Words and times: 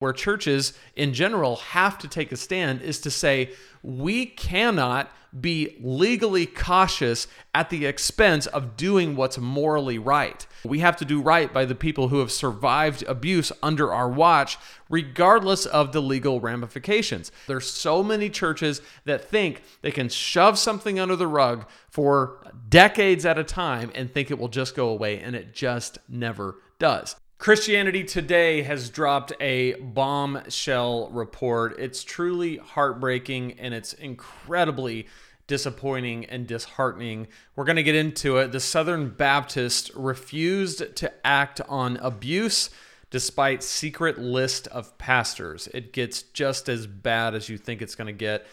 where 0.00 0.12
churches 0.12 0.72
in 0.96 1.14
general 1.14 1.56
have 1.56 1.96
to 1.98 2.08
take 2.08 2.32
a 2.32 2.36
stand 2.36 2.82
is 2.82 2.98
to 3.00 3.10
say 3.10 3.50
we 3.82 4.26
cannot 4.26 5.10
be 5.38 5.76
legally 5.80 6.44
cautious 6.44 7.28
at 7.54 7.70
the 7.70 7.86
expense 7.86 8.46
of 8.46 8.76
doing 8.76 9.14
what's 9.14 9.38
morally 9.38 9.98
right. 9.98 10.44
We 10.64 10.80
have 10.80 10.96
to 10.96 11.04
do 11.04 11.22
right 11.22 11.52
by 11.52 11.66
the 11.66 11.76
people 11.76 12.08
who 12.08 12.18
have 12.18 12.32
survived 12.32 13.04
abuse 13.04 13.52
under 13.62 13.92
our 13.92 14.08
watch, 14.08 14.58
regardless 14.88 15.66
of 15.66 15.92
the 15.92 16.02
legal 16.02 16.40
ramifications. 16.40 17.30
There's 17.46 17.70
so 17.70 18.02
many 18.02 18.28
churches 18.28 18.82
that 19.04 19.24
think 19.24 19.62
they 19.82 19.92
can 19.92 20.08
shove 20.08 20.58
something 20.58 20.98
under 20.98 21.14
the 21.14 21.28
rug 21.28 21.66
for 21.90 22.44
decades 22.68 23.24
at 23.24 23.38
a 23.38 23.44
time 23.44 23.92
and 23.94 24.12
think 24.12 24.30
it 24.30 24.38
will 24.38 24.48
just 24.48 24.74
go 24.74 24.88
away, 24.88 25.20
and 25.20 25.36
it 25.36 25.54
just 25.54 25.98
never 26.08 26.56
does. 26.80 27.14
Christianity 27.40 28.04
Today 28.04 28.60
has 28.64 28.90
dropped 28.90 29.32
a 29.40 29.72
bombshell 29.76 31.08
report. 31.08 31.74
It's 31.78 32.04
truly 32.04 32.58
heartbreaking 32.58 33.58
and 33.58 33.72
it's 33.72 33.94
incredibly 33.94 35.06
disappointing 35.46 36.26
and 36.26 36.46
disheartening. 36.46 37.28
We're 37.56 37.64
going 37.64 37.76
to 37.76 37.82
get 37.82 37.94
into 37.94 38.36
it. 38.36 38.52
The 38.52 38.60
Southern 38.60 39.08
Baptist 39.08 39.90
refused 39.94 40.94
to 40.96 41.26
act 41.26 41.62
on 41.66 41.96
abuse 41.96 42.68
despite 43.08 43.62
secret 43.62 44.18
list 44.18 44.66
of 44.66 44.98
pastors. 44.98 45.66
It 45.72 45.94
gets 45.94 46.20
just 46.20 46.68
as 46.68 46.86
bad 46.86 47.34
as 47.34 47.48
you 47.48 47.56
think 47.56 47.80
it's 47.80 47.94
going 47.94 48.06
to 48.08 48.12
get. 48.12 48.46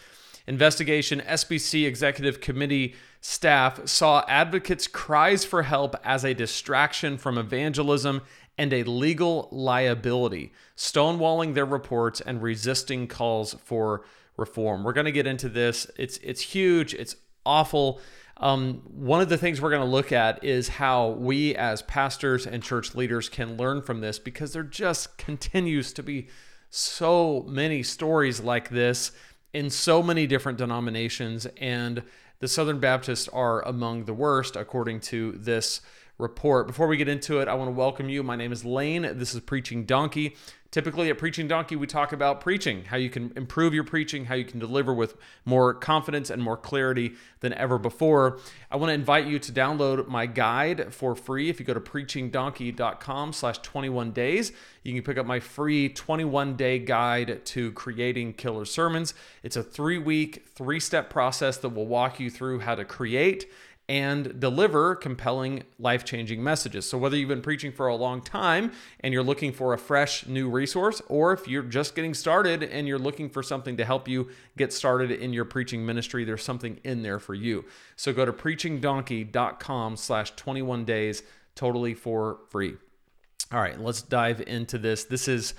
Investigation 0.46 1.20
SBC 1.20 1.86
Executive 1.86 2.40
Committee 2.40 2.94
staff 3.20 3.86
saw 3.86 4.24
advocates' 4.26 4.86
cries 4.86 5.44
for 5.44 5.64
help 5.64 5.94
as 6.04 6.24
a 6.24 6.32
distraction 6.32 7.18
from 7.18 7.36
evangelism 7.36 8.22
and 8.58 8.72
a 8.72 8.82
legal 8.82 9.48
liability, 9.52 10.52
stonewalling 10.76 11.54
their 11.54 11.64
reports 11.64 12.20
and 12.20 12.42
resisting 12.42 13.06
calls 13.06 13.54
for 13.64 14.04
reform. 14.36 14.84
We're 14.84 14.92
going 14.92 15.06
to 15.06 15.12
get 15.12 15.26
into 15.26 15.48
this. 15.48 15.86
It's 15.96 16.18
it's 16.18 16.40
huge. 16.40 16.92
It's 16.94 17.16
awful. 17.46 18.00
Um, 18.36 18.82
one 18.84 19.20
of 19.20 19.28
the 19.28 19.38
things 19.38 19.60
we're 19.60 19.70
going 19.70 19.82
to 19.82 19.88
look 19.88 20.12
at 20.12 20.44
is 20.44 20.68
how 20.68 21.08
we 21.10 21.56
as 21.56 21.82
pastors 21.82 22.46
and 22.46 22.62
church 22.62 22.94
leaders 22.94 23.28
can 23.28 23.56
learn 23.56 23.82
from 23.82 24.00
this 24.00 24.18
because 24.18 24.52
there 24.52 24.62
just 24.62 25.18
continues 25.18 25.92
to 25.94 26.02
be 26.02 26.28
so 26.70 27.44
many 27.48 27.82
stories 27.82 28.40
like 28.40 28.68
this 28.68 29.10
in 29.52 29.70
so 29.70 30.02
many 30.02 30.26
different 30.26 30.58
denominations 30.58 31.46
and 31.56 32.02
the 32.40 32.46
Southern 32.46 32.78
Baptists 32.78 33.26
are 33.28 33.62
among 33.62 34.04
the 34.04 34.14
worst 34.14 34.54
according 34.54 35.00
to 35.00 35.32
this 35.32 35.80
report. 36.18 36.66
Before 36.66 36.88
we 36.88 36.96
get 36.96 37.08
into 37.08 37.38
it, 37.38 37.48
I 37.48 37.54
want 37.54 37.68
to 37.68 37.72
welcome 37.72 38.08
you. 38.08 38.22
My 38.22 38.34
name 38.34 38.50
is 38.50 38.64
Lane. 38.64 39.02
This 39.02 39.34
is 39.34 39.40
Preaching 39.40 39.84
Donkey. 39.84 40.36
Typically 40.70 41.08
at 41.08 41.16
Preaching 41.16 41.48
Donkey, 41.48 41.76
we 41.76 41.86
talk 41.86 42.12
about 42.12 42.42
preaching, 42.42 42.84
how 42.84 42.98
you 42.98 43.08
can 43.08 43.32
improve 43.36 43.72
your 43.72 43.84
preaching, 43.84 44.26
how 44.26 44.34
you 44.34 44.44
can 44.44 44.58
deliver 44.58 44.92
with 44.92 45.16
more 45.46 45.72
confidence 45.72 46.28
and 46.28 46.42
more 46.42 46.58
clarity 46.58 47.14
than 47.40 47.54
ever 47.54 47.78
before. 47.78 48.38
I 48.70 48.76
want 48.76 48.90
to 48.90 48.94
invite 48.94 49.26
you 49.26 49.38
to 49.38 49.50
download 49.50 50.08
my 50.08 50.26
guide 50.26 50.92
for 50.92 51.14
free. 51.14 51.48
If 51.48 51.58
you 51.58 51.64
go 51.64 51.72
to 51.72 51.80
preachingdonkey.com 51.80 53.32
slash 53.32 53.58
21 53.58 54.10
days, 54.10 54.52
you 54.82 54.92
can 54.92 55.02
pick 55.02 55.16
up 55.16 55.24
my 55.24 55.40
free 55.40 55.88
21 55.88 56.56
day 56.56 56.78
guide 56.78 57.46
to 57.46 57.72
creating 57.72 58.34
killer 58.34 58.66
sermons. 58.66 59.14
It's 59.42 59.56
a 59.56 59.62
three 59.62 59.98
week, 59.98 60.48
three 60.54 60.80
step 60.80 61.08
process 61.08 61.56
that 61.58 61.70
will 61.70 61.86
walk 61.86 62.20
you 62.20 62.28
through 62.28 62.60
how 62.60 62.74
to 62.74 62.84
create 62.84 63.46
and 63.88 64.38
deliver 64.38 64.94
compelling, 64.94 65.62
life 65.78 66.04
changing 66.04 66.42
messages. 66.42 66.86
So, 66.88 66.98
whether 66.98 67.16
you've 67.16 67.28
been 67.28 67.40
preaching 67.40 67.72
for 67.72 67.86
a 67.86 67.94
long 67.94 68.20
time 68.20 68.72
and 69.00 69.14
you're 69.14 69.22
looking 69.22 69.52
for 69.52 69.72
a 69.72 69.78
fresh 69.78 70.26
new 70.26 70.50
resource, 70.50 71.00
or 71.08 71.32
if 71.32 71.48
you're 71.48 71.62
just 71.62 71.94
getting 71.94 72.12
started 72.12 72.62
and 72.62 72.86
you're 72.86 72.98
looking 72.98 73.30
for 73.30 73.42
something 73.42 73.76
to 73.78 73.84
help 73.84 74.06
you 74.06 74.28
get 74.58 74.72
started 74.72 75.10
in 75.10 75.32
your 75.32 75.46
preaching 75.46 75.86
ministry, 75.86 76.24
there's 76.24 76.44
something 76.44 76.78
in 76.84 77.02
there 77.02 77.18
for 77.18 77.34
you. 77.34 77.64
So, 77.96 78.12
go 78.12 78.26
to 78.26 78.32
preachingdonkey.com 78.32 79.96
slash 79.96 80.32
21 80.32 80.84
days, 80.84 81.22
totally 81.54 81.94
for 81.94 82.40
free. 82.50 82.76
All 83.50 83.60
right, 83.60 83.80
let's 83.80 84.02
dive 84.02 84.42
into 84.42 84.76
this. 84.76 85.04
This 85.04 85.28
is 85.28 85.54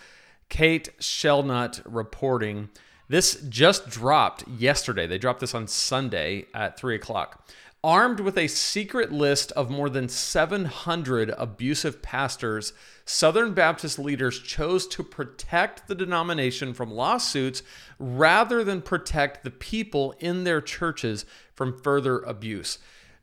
Kate 0.50 0.90
Shellnutt 1.00 1.82
reporting. 1.86 2.70
This 3.10 3.44
just 3.50 3.90
dropped 3.90 4.48
yesterday. 4.48 5.08
They 5.08 5.18
dropped 5.18 5.40
this 5.40 5.56
on 5.56 5.68
Sunday 5.68 6.46
at 6.54 6.78
3 6.78 6.96
o'clock. 6.96 7.50
Armed 7.84 8.20
with 8.20 8.38
a 8.38 8.48
secret 8.48 9.12
list 9.12 9.52
of 9.54 9.72
more 9.72 9.90
than 9.90 10.10
700 10.10 11.34
abusive 11.36 12.02
pastors, 12.04 12.74
Southern 13.06 13.54
Baptist 13.54 13.98
leaders 13.98 14.40
chose 14.40 14.86
to 14.88 15.02
protect 15.02 15.88
the 15.88 15.96
denomination 15.96 16.74
from 16.74 16.92
lawsuits 16.92 17.64
rather 17.98 18.64
than 18.64 18.82
protect 18.82 19.44
the 19.44 19.52
people 19.52 20.14
in 20.20 20.44
their 20.44 20.62
churches 20.62 21.26
from 21.56 21.80
further 21.82 22.20
abuse. 22.20 22.78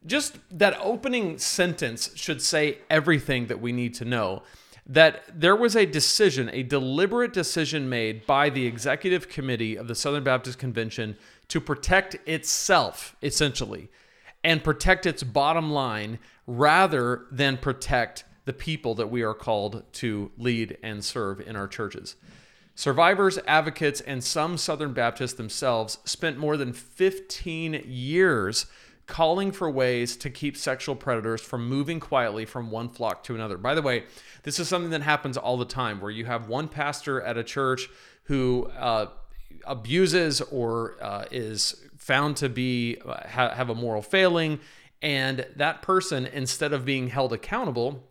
Just 0.04 0.38
that 0.50 0.76
opening 0.80 1.38
sentence 1.38 2.10
should 2.16 2.42
say 2.42 2.78
everything 2.91 3.47
that 3.47 3.60
we 3.60 3.72
need 3.72 3.94
to 3.94 4.04
know 4.04 4.42
that 4.86 5.24
there 5.34 5.56
was 5.56 5.74
a 5.74 5.84
decision, 5.84 6.48
a 6.52 6.62
deliberate 6.62 7.32
decision 7.32 7.88
made 7.88 8.24
by 8.26 8.48
the 8.50 8.66
executive 8.66 9.28
committee 9.28 9.76
of 9.76 9.88
the 9.88 9.94
Southern 9.94 10.22
Baptist 10.22 10.58
Convention 10.58 11.16
to 11.48 11.60
protect 11.60 12.14
itself, 12.28 13.16
essentially 13.22 13.88
and 14.47 14.62
protect 14.62 15.06
its 15.06 15.24
bottom 15.24 15.72
line 15.72 16.20
rather 16.47 17.26
than 17.32 17.56
protect 17.56 18.22
the 18.44 18.52
people 18.52 18.94
that 18.94 19.10
we 19.10 19.22
are 19.22 19.34
called 19.34 19.82
to 19.92 20.30
lead 20.38 20.78
and 20.84 21.04
serve 21.04 21.41
in 21.41 21.56
our 21.56 21.66
churches. 21.66 22.14
Survivors, 22.76 23.41
advocates, 23.48 24.00
and 24.03 24.22
some 24.22 24.56
Southern 24.56 24.92
Baptists 24.92 25.32
themselves 25.32 25.98
spent 26.04 26.38
more 26.38 26.56
than 26.56 26.72
15 26.72 27.82
years 27.86 28.66
calling 29.06 29.53
for 29.53 29.71
ways 29.71 30.17
to 30.17 30.31
keep 30.31 30.56
sexual 30.56 30.97
predators 30.97 31.41
from 31.41 31.69
moving 31.69 32.00
quietly 32.00 32.44
from 32.44 32.71
one 32.71 32.89
flock 32.89 33.22
to 33.25 33.34
another. 33.34 33.56
By 33.56 33.75
the 33.75 33.83
way, 33.83 34.05
this 34.43 34.59
is 34.59 34.69
something 34.69 34.91
that 34.91 35.03
happens 35.03 35.37
all 35.37 35.56
the 35.56 35.65
time 35.65 36.00
where 36.00 36.11
you 36.11 36.25
have 36.25 36.49
one 36.49 36.69
pastor 36.69 37.21
at 37.22 37.37
a 37.37 37.45
church 37.45 37.89
who 38.25 38.66
uh, 38.77 39.06
abuses 39.65 40.41
or 40.41 40.97
uh, 41.00 41.25
is 41.31 41.84
found 41.97 42.37
to 42.39 42.49
be 42.49 42.99
uh, 43.06 43.28
ha- 43.28 43.55
have 43.55 43.71
a 43.71 43.75
moral 43.75 44.03
failing 44.03 44.59
and 45.03 45.47
that 45.56 45.83
person 45.83 46.27
instead 46.27 46.72
of 46.72 46.84
being 46.84 47.09
held 47.09 47.33
accountable 47.33 48.03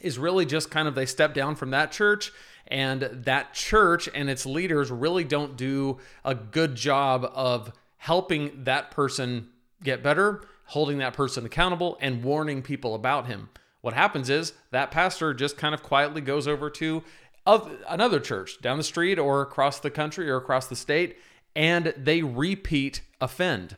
is 0.00 0.18
really 0.18 0.46
just 0.46 0.70
kind 0.70 0.88
of 0.88 0.94
they 0.94 1.06
step 1.06 1.34
down 1.34 1.54
from 1.54 1.70
that 1.70 1.92
church 1.92 2.32
and 2.68 3.02
that 3.02 3.52
church 3.52 4.08
and 4.14 4.30
its 4.30 4.46
leaders 4.46 4.90
really 4.90 5.24
don't 5.24 5.56
do 5.56 5.98
a 6.24 6.34
good 6.34 6.74
job 6.74 7.30
of 7.34 7.72
helping 7.98 8.64
that 8.64 8.90
person 8.90 9.48
get 9.82 10.02
better 10.02 10.42
holding 10.66 10.98
that 10.98 11.14
person 11.14 11.44
accountable 11.44 11.98
and 12.00 12.22
warning 12.22 12.62
people 12.62 12.94
about 12.94 13.26
him 13.26 13.48
what 13.82 13.94
happens 13.94 14.30
is 14.30 14.54
that 14.70 14.90
pastor 14.90 15.34
just 15.34 15.58
kind 15.58 15.74
of 15.74 15.82
quietly 15.82 16.20
goes 16.20 16.48
over 16.48 16.70
to 16.70 17.02
another 17.44 18.20
church 18.20 18.60
down 18.62 18.78
the 18.78 18.84
street 18.84 19.18
or 19.18 19.42
across 19.42 19.80
the 19.80 19.90
country 19.90 20.30
or 20.30 20.36
across 20.36 20.68
the 20.68 20.76
state, 20.76 21.18
and 21.54 21.92
they 21.96 22.22
repeat 22.22 23.02
offend. 23.20 23.76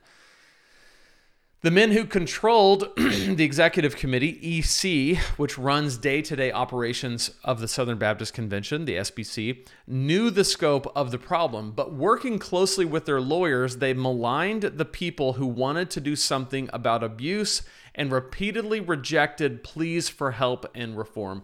The 1.65 1.71
men 1.71 1.93
who 1.93 2.05
controlled 2.05 2.91
the 2.97 3.43
executive 3.43 3.97
committee, 3.97 4.39
EC, 4.59 5.17
which 5.39 5.57
runs 5.57 5.97
day 5.97 6.21
to 6.21 6.37
day 6.37 6.53
operations 6.53 7.31
of 7.43 7.59
the 7.59 7.69
Southern 7.69 7.97
Baptist 7.97 8.35
Convention, 8.35 8.85
the 8.85 8.97
SBC, 8.97 9.67
knew 9.87 10.29
the 10.29 10.45
scope 10.45 10.93
of 10.95 11.11
the 11.11 11.17
problem, 11.17 11.71
but 11.71 11.95
working 11.95 12.39
closely 12.39 12.85
with 12.85 13.07
their 13.07 13.19
lawyers, 13.19 13.79
they 13.79 13.95
maligned 13.95 14.61
the 14.65 14.85
people 14.85 15.33
who 15.33 15.47
wanted 15.47 15.89
to 15.89 16.03
do 16.03 16.15
something 16.15 16.69
about 16.71 17.03
abuse 17.03 17.63
and 17.95 18.13
repeatedly 18.13 18.81
rejected 18.81 19.65
pleas 19.65 20.11
for 20.11 20.33
help 20.33 20.67
and 20.75 20.99
reform. 20.99 21.43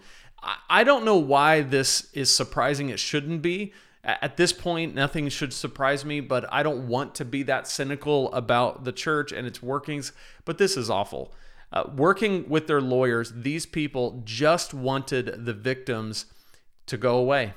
I 0.68 0.84
don't 0.84 1.06
know 1.06 1.16
why 1.16 1.62
this 1.62 2.10
is 2.12 2.30
surprising. 2.30 2.90
It 2.90 2.98
shouldn't 2.98 3.40
be. 3.40 3.72
At 4.02 4.38
this 4.38 4.52
point, 4.52 4.94
nothing 4.94 5.28
should 5.28 5.52
surprise 5.52 6.06
me, 6.06 6.20
but 6.20 6.50
I 6.50 6.62
don't 6.62 6.88
want 6.88 7.14
to 7.16 7.24
be 7.24 7.42
that 7.42 7.66
cynical 7.66 8.32
about 8.32 8.84
the 8.84 8.92
church 8.92 9.30
and 9.30 9.46
its 9.46 9.62
workings. 9.62 10.12
But 10.46 10.56
this 10.56 10.76
is 10.76 10.88
awful. 10.88 11.34
Uh, 11.72 11.84
working 11.94 12.48
with 12.48 12.66
their 12.66 12.80
lawyers, 12.80 13.32
these 13.36 13.66
people 13.66 14.22
just 14.24 14.72
wanted 14.72 15.44
the 15.44 15.52
victims 15.52 16.26
to 16.86 16.96
go 16.96 17.18
away. 17.18 17.52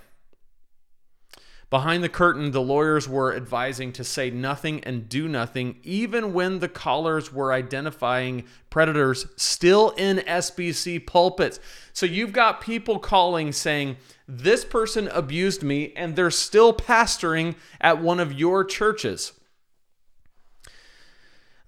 Behind 1.73 2.03
the 2.03 2.07
curtain, 2.07 2.51
the 2.51 2.61
lawyers 2.61 3.09
were 3.09 3.35
advising 3.35 3.93
to 3.93 4.03
say 4.03 4.29
nothing 4.29 4.83
and 4.83 5.09
do 5.09 5.27
nothing, 5.27 5.77
even 5.81 6.31
when 6.31 6.59
the 6.59 6.69
callers 6.69 7.33
were 7.33 7.51
identifying 7.51 8.43
predators 8.69 9.25
still 9.37 9.89
in 9.97 10.17
SBC 10.17 11.07
pulpits. 11.07 11.59
So 11.91 12.05
you've 12.05 12.31
got 12.31 12.61
people 12.61 12.99
calling 12.99 13.51
saying, 13.51 13.97
This 14.27 14.63
person 14.63 15.07
abused 15.07 15.63
me, 15.63 15.93
and 15.95 16.15
they're 16.15 16.29
still 16.29 16.75
pastoring 16.75 17.55
at 17.81 17.99
one 17.99 18.19
of 18.19 18.33
your 18.33 18.63
churches. 18.63 19.31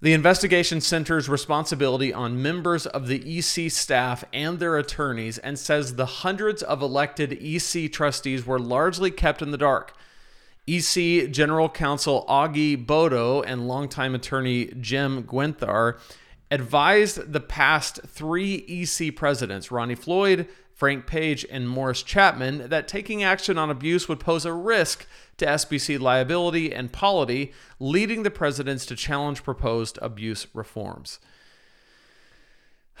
The 0.02 0.12
investigation 0.12 0.82
centers 0.82 1.26
responsibility 1.26 2.12
on 2.12 2.42
members 2.42 2.84
of 2.84 3.06
the 3.06 3.38
EC 3.38 3.70
staff 3.70 4.24
and 4.30 4.58
their 4.58 4.76
attorneys 4.76 5.38
and 5.38 5.58
says 5.58 5.94
the 5.94 6.04
hundreds 6.06 6.62
of 6.62 6.82
elected 6.82 7.32
EC 7.40 7.90
trustees 7.90 8.44
were 8.46 8.58
largely 8.58 9.10
kept 9.10 9.40
in 9.40 9.52
the 9.52 9.58
dark. 9.58 9.96
EC 10.66 11.30
General 11.30 11.70
Counsel 11.70 12.26
Augie 12.28 12.84
Boto 12.84 13.42
and 13.46 13.66
longtime 13.66 14.14
attorney 14.14 14.66
Jim 14.80 15.22
Guenther 15.22 15.98
advised 16.50 17.32
the 17.32 17.40
past 17.40 18.00
three 18.06 18.66
EC 18.68 19.16
presidents, 19.16 19.70
Ronnie 19.70 19.94
Floyd, 19.94 20.46
Frank 20.76 21.06
Page, 21.06 21.46
and 21.50 21.66
Morris 21.66 22.02
Chapman, 22.02 22.68
that 22.68 22.86
taking 22.86 23.24
action 23.24 23.56
on 23.56 23.70
abuse 23.70 24.10
would 24.10 24.20
pose 24.20 24.44
a 24.44 24.52
risk 24.52 25.06
to 25.38 25.46
SBC 25.46 25.98
liability 25.98 26.70
and 26.70 26.92
polity, 26.92 27.54
leading 27.80 28.24
the 28.24 28.30
presidents 28.30 28.84
to 28.84 28.94
challenge 28.94 29.42
proposed 29.42 29.98
abuse 30.02 30.46
reforms. 30.52 31.18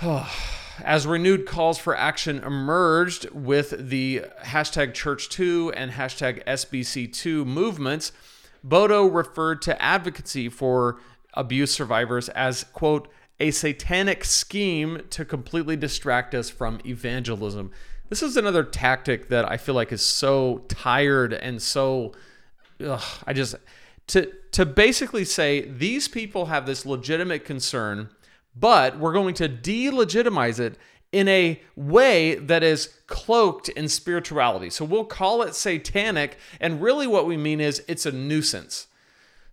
As 0.00 1.06
renewed 1.06 1.44
calls 1.44 1.76
for 1.76 1.94
action 1.94 2.38
emerged 2.38 3.28
with 3.32 3.90
the 3.90 4.22
hashtag 4.42 4.92
ChurchToo 4.92 5.70
and 5.76 5.92
hashtag 5.92 6.42
SBCToo 6.44 7.44
movements, 7.44 8.10
Boto 8.66 9.14
referred 9.14 9.60
to 9.62 9.82
advocacy 9.82 10.48
for 10.48 10.98
abuse 11.34 11.72
survivors 11.72 12.30
as, 12.30 12.64
quote, 12.72 13.08
a 13.38 13.50
satanic 13.50 14.24
scheme 14.24 15.02
to 15.10 15.24
completely 15.24 15.76
distract 15.76 16.34
us 16.34 16.50
from 16.50 16.80
evangelism. 16.86 17.70
This 18.08 18.22
is 18.22 18.36
another 18.36 18.64
tactic 18.64 19.28
that 19.28 19.50
I 19.50 19.56
feel 19.56 19.74
like 19.74 19.92
is 19.92 20.02
so 20.02 20.64
tired 20.68 21.32
and 21.32 21.60
so 21.60 22.12
ugh, 22.84 23.02
I 23.26 23.32
just 23.32 23.56
to 24.08 24.32
to 24.52 24.64
basically 24.64 25.24
say 25.24 25.62
these 25.62 26.08
people 26.08 26.46
have 26.46 26.66
this 26.66 26.86
legitimate 26.86 27.44
concern, 27.44 28.08
but 28.54 28.98
we're 28.98 29.12
going 29.12 29.34
to 29.34 29.48
delegitimize 29.48 30.60
it 30.60 30.78
in 31.12 31.28
a 31.28 31.60
way 31.76 32.34
that 32.36 32.62
is 32.62 32.94
cloaked 33.06 33.68
in 33.70 33.88
spirituality. 33.88 34.70
So 34.70 34.84
we'll 34.84 35.04
call 35.04 35.42
it 35.42 35.54
satanic, 35.54 36.38
and 36.60 36.80
really 36.80 37.06
what 37.06 37.26
we 37.26 37.36
mean 37.36 37.60
is 37.60 37.82
it's 37.88 38.06
a 38.06 38.12
nuisance. 38.12 38.86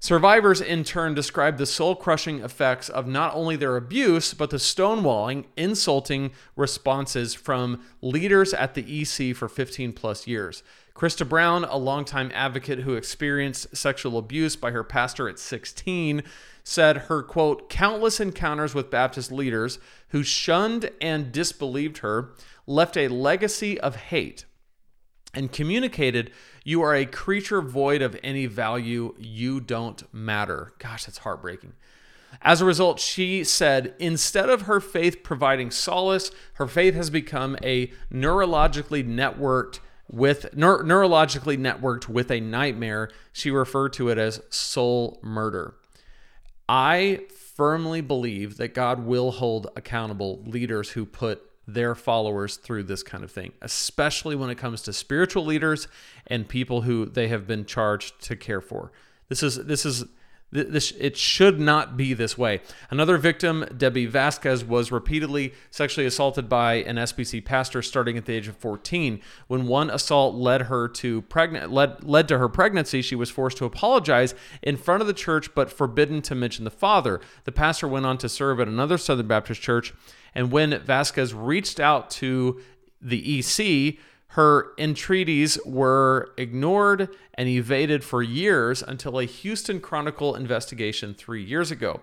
Survivors, 0.03 0.59
in 0.59 0.83
turn, 0.83 1.13
describe 1.13 1.57
the 1.57 1.65
soul 1.65 1.95
crushing 1.95 2.41
effects 2.41 2.89
of 2.89 3.07
not 3.07 3.33
only 3.33 3.55
their 3.55 3.77
abuse, 3.77 4.33
but 4.33 4.49
the 4.49 4.57
stonewalling, 4.57 5.45
insulting 5.55 6.29
responses 6.57 7.33
from 7.33 7.81
leaders 8.01 8.53
at 8.53 8.73
the 8.73 9.01
EC 9.01 9.33
for 9.33 9.47
15 9.47 9.93
plus 9.93 10.27
years. 10.27 10.61
Christa 10.93 11.25
Brown, 11.25 11.63
a 11.63 11.77
longtime 11.77 12.33
advocate 12.33 12.79
who 12.79 12.95
experienced 12.95 13.77
sexual 13.77 14.17
abuse 14.17 14.57
by 14.57 14.71
her 14.71 14.83
pastor 14.83 15.29
at 15.29 15.39
16, 15.39 16.21
said 16.65 16.97
her 16.97 17.23
quote, 17.23 17.69
countless 17.69 18.19
encounters 18.19 18.75
with 18.75 18.91
Baptist 18.91 19.31
leaders 19.31 19.79
who 20.09 20.21
shunned 20.21 20.91
and 20.99 21.31
disbelieved 21.31 21.99
her 21.99 22.33
left 22.67 22.97
a 22.97 23.07
legacy 23.07 23.79
of 23.79 23.95
hate 23.95 24.43
and 25.33 25.51
communicated 25.51 26.31
you 26.63 26.81
are 26.81 26.95
a 26.95 27.05
creature 27.05 27.61
void 27.61 28.01
of 28.01 28.17
any 28.23 28.45
value. 28.45 29.15
You 29.17 29.59
don't 29.59 30.01
matter. 30.13 30.73
Gosh, 30.79 31.05
that's 31.05 31.19
heartbreaking. 31.19 31.73
As 32.41 32.61
a 32.61 32.65
result, 32.65 32.99
she 32.99 33.43
said, 33.43 33.93
instead 33.99 34.49
of 34.49 34.63
her 34.63 34.79
faith 34.79 35.23
providing 35.23 35.71
solace, 35.71 36.31
her 36.53 36.67
faith 36.67 36.95
has 36.95 37.09
become 37.09 37.57
a 37.63 37.91
neurologically 38.11 39.05
networked 39.07 39.79
with 40.09 40.49
neurologically 40.55 41.57
networked 41.57 42.07
with 42.07 42.31
a 42.31 42.39
nightmare. 42.39 43.09
She 43.31 43.51
referred 43.51 43.93
to 43.93 44.09
it 44.09 44.17
as 44.17 44.41
soul 44.49 45.19
murder. 45.21 45.75
I 46.67 47.21
firmly 47.55 48.01
believe 48.01 48.57
that 48.57 48.73
God 48.73 49.05
will 49.05 49.31
hold 49.31 49.67
accountable 49.75 50.41
leaders 50.45 50.91
who 50.91 51.05
put 51.05 51.49
their 51.67 51.95
followers 51.95 52.57
through 52.57 52.83
this 52.83 53.03
kind 53.03 53.23
of 53.23 53.31
thing, 53.31 53.53
especially 53.61 54.35
when 54.35 54.49
it 54.49 54.57
comes 54.57 54.81
to 54.83 54.93
spiritual 54.93 55.45
leaders 55.45 55.87
and 56.27 56.47
people 56.47 56.81
who 56.81 57.05
they 57.05 57.27
have 57.29 57.47
been 57.47 57.65
charged 57.65 58.21
to 58.21 58.35
care 58.35 58.61
for. 58.61 58.91
This 59.29 59.43
is 59.43 59.65
this 59.65 59.85
is 59.85 60.05
this 60.53 60.91
it 60.99 61.17
should 61.17 61.59
not 61.59 61.97
be 61.97 62.13
this 62.13 62.37
way. 62.37 62.61
Another 62.91 63.17
victim, 63.17 63.65
Debbie 63.75 64.05
Vasquez, 64.05 64.63
was 64.63 64.91
repeatedly 64.91 65.53
sexually 65.71 66.05
assaulted 66.05 66.47
by 66.47 66.75
an 66.75 66.97
SBC 66.97 67.43
pastor 67.43 67.81
starting 67.81 68.17
at 68.17 68.25
the 68.25 68.33
age 68.33 68.47
of 68.47 68.55
14. 68.57 69.19
When 69.47 69.65
one 69.67 69.89
assault 69.89 70.35
led 70.35 70.63
her 70.63 70.87
to 70.89 71.23
pregnant 71.23 71.71
led 71.71 72.03
led 72.03 72.27
to 72.27 72.37
her 72.37 72.49
pregnancy, 72.49 73.01
she 73.01 73.15
was 73.15 73.31
forced 73.31 73.57
to 73.57 73.65
apologize 73.65 74.35
in 74.61 74.77
front 74.77 75.01
of 75.01 75.07
the 75.07 75.13
church 75.13 75.55
but 75.55 75.71
forbidden 75.71 76.21
to 76.23 76.35
mention 76.35 76.65
the 76.65 76.71
father. 76.71 77.19
The 77.45 77.51
pastor 77.51 77.87
went 77.87 78.05
on 78.05 78.19
to 78.19 78.29
serve 78.29 78.59
at 78.59 78.67
another 78.67 78.99
Southern 78.99 79.27
Baptist 79.27 79.61
church 79.61 79.93
and 80.35 80.51
when 80.51 80.79
Vasquez 80.79 81.33
reached 81.33 81.79
out 81.79 82.09
to 82.11 82.61
the 83.01 83.39
EC, 83.39 83.97
her 84.29 84.71
entreaties 84.79 85.59
were 85.63 86.33
ignored 86.37 87.09
and 87.35 87.47
evaded 87.47 88.03
for 88.03 88.23
years 88.23 88.81
until 88.81 89.19
a 89.19 89.25
Houston 89.25 89.79
Chronicle 89.79 90.35
investigation 90.35 91.13
three 91.13 91.43
years 91.43 91.69
ago. 91.69 92.01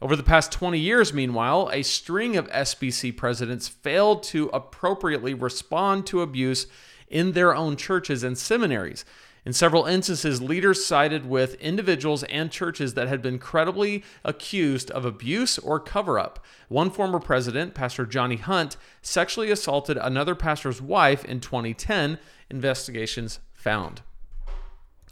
Over 0.00 0.14
the 0.14 0.22
past 0.22 0.52
20 0.52 0.78
years, 0.78 1.12
meanwhile, 1.12 1.70
a 1.72 1.82
string 1.82 2.36
of 2.36 2.48
SBC 2.50 3.16
presidents 3.16 3.68
failed 3.68 4.22
to 4.24 4.48
appropriately 4.48 5.34
respond 5.34 6.06
to 6.06 6.22
abuse 6.22 6.66
in 7.08 7.32
their 7.32 7.54
own 7.54 7.76
churches 7.76 8.22
and 8.24 8.36
seminaries. 8.36 9.04
In 9.44 9.52
several 9.52 9.86
instances, 9.86 10.40
leaders 10.40 10.84
sided 10.84 11.26
with 11.26 11.54
individuals 11.54 12.22
and 12.24 12.50
churches 12.50 12.94
that 12.94 13.08
had 13.08 13.20
been 13.20 13.40
credibly 13.40 14.04
accused 14.24 14.88
of 14.92 15.04
abuse 15.04 15.58
or 15.58 15.80
cover 15.80 16.16
up. 16.16 16.44
One 16.68 16.90
former 16.90 17.18
president, 17.18 17.74
Pastor 17.74 18.06
Johnny 18.06 18.36
Hunt, 18.36 18.76
sexually 19.00 19.50
assaulted 19.50 19.96
another 19.96 20.36
pastor's 20.36 20.80
wife 20.80 21.24
in 21.24 21.40
2010, 21.40 22.18
investigations 22.50 23.40
found. 23.52 24.02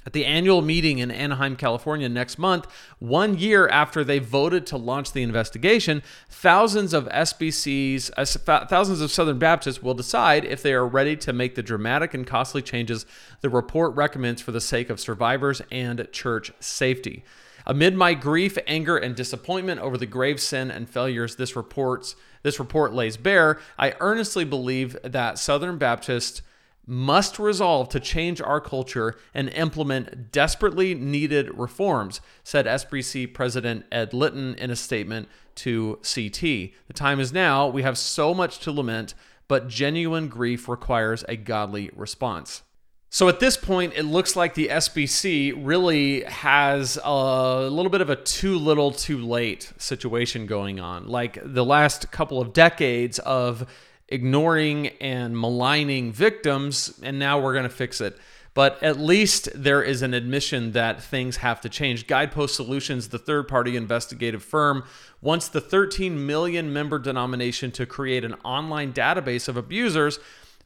At 0.06 0.14
the 0.14 0.24
annual 0.24 0.62
meeting 0.62 0.98
in 0.98 1.10
Anaheim, 1.10 1.56
California 1.56 2.08
next 2.08 2.38
month, 2.38 2.66
one 2.98 3.36
year 3.36 3.68
after 3.68 4.02
they 4.02 4.18
voted 4.18 4.66
to 4.68 4.78
launch 4.78 5.12
the 5.12 5.22
investigation, 5.22 6.02
thousands 6.30 6.94
of 6.94 7.06
SBCs, 7.08 8.10
thousands 8.68 9.00
of 9.02 9.10
Southern 9.10 9.38
Baptists 9.38 9.82
will 9.82 9.92
decide 9.94 10.44
if 10.46 10.62
they 10.62 10.72
are 10.72 10.86
ready 10.86 11.16
to 11.16 11.34
make 11.34 11.54
the 11.54 11.62
dramatic 11.62 12.14
and 12.14 12.26
costly 12.26 12.62
changes 12.62 13.04
the 13.42 13.50
report 13.50 13.94
recommends 13.94 14.40
for 14.40 14.52
the 14.52 14.60
sake 14.60 14.88
of 14.88 14.98
survivors 14.98 15.60
and 15.70 16.08
church 16.12 16.50
safety. 16.60 17.22
Amid 17.66 17.94
my 17.94 18.14
grief, 18.14 18.56
anger, 18.66 18.96
and 18.96 19.14
disappointment 19.14 19.82
over 19.82 19.98
the 19.98 20.06
grave 20.06 20.40
sin 20.40 20.70
and 20.70 20.88
failures 20.88 21.36
this 21.36 21.54
reports 21.54 22.16
this 22.42 22.58
report 22.58 22.94
lays 22.94 23.18
bare, 23.18 23.60
I 23.78 23.94
earnestly 24.00 24.46
believe 24.46 24.96
that 25.02 25.38
Southern 25.38 25.76
Baptists 25.76 26.40
must 26.90 27.38
resolve 27.38 27.88
to 27.88 28.00
change 28.00 28.40
our 28.40 28.60
culture 28.60 29.14
and 29.32 29.48
implement 29.50 30.32
desperately 30.32 30.92
needed 30.92 31.56
reforms, 31.56 32.20
said 32.42 32.66
SBC 32.66 33.32
President 33.32 33.86
Ed 33.92 34.12
Litton 34.12 34.56
in 34.56 34.72
a 34.72 34.76
statement 34.76 35.28
to 35.54 36.00
CT. 36.02 36.40
The 36.42 36.92
time 36.92 37.20
is 37.20 37.32
now. 37.32 37.68
We 37.68 37.82
have 37.82 37.96
so 37.96 38.34
much 38.34 38.58
to 38.60 38.72
lament, 38.72 39.14
but 39.46 39.68
genuine 39.68 40.26
grief 40.26 40.68
requires 40.68 41.24
a 41.28 41.36
godly 41.36 41.90
response. 41.94 42.62
So 43.08 43.28
at 43.28 43.38
this 43.38 43.56
point, 43.56 43.94
it 43.94 44.04
looks 44.04 44.34
like 44.34 44.54
the 44.54 44.68
SBC 44.68 45.54
really 45.64 46.22
has 46.24 46.98
a 47.04 47.68
little 47.68 47.90
bit 47.90 48.00
of 48.00 48.10
a 48.10 48.16
too 48.16 48.58
little, 48.58 48.90
too 48.90 49.18
late 49.18 49.72
situation 49.78 50.46
going 50.46 50.80
on. 50.80 51.06
Like 51.06 51.38
the 51.42 51.64
last 51.64 52.10
couple 52.10 52.40
of 52.40 52.52
decades 52.52 53.20
of 53.20 53.66
ignoring 54.10 54.88
and 55.00 55.38
maligning 55.38 56.12
victims, 56.12 56.98
and 57.02 57.18
now 57.18 57.40
we're 57.40 57.52
going 57.52 57.64
to 57.64 57.68
fix 57.68 58.00
it. 58.00 58.18
But 58.52 58.82
at 58.82 58.98
least 58.98 59.48
there 59.54 59.80
is 59.80 60.02
an 60.02 60.12
admission 60.12 60.72
that 60.72 61.02
things 61.02 61.36
have 61.38 61.60
to 61.60 61.68
change. 61.68 62.08
Guidepost 62.08 62.56
Solutions, 62.56 63.08
the 63.08 63.18
third 63.18 63.46
party 63.46 63.76
investigative 63.76 64.42
firm, 64.42 64.84
wants 65.22 65.48
the 65.48 65.60
13 65.60 66.26
million 66.26 66.72
member 66.72 66.98
denomination 66.98 67.70
to 67.72 67.86
create 67.86 68.24
an 68.24 68.34
online 68.44 68.92
database 68.92 69.48
of 69.48 69.56
abusers 69.56 70.18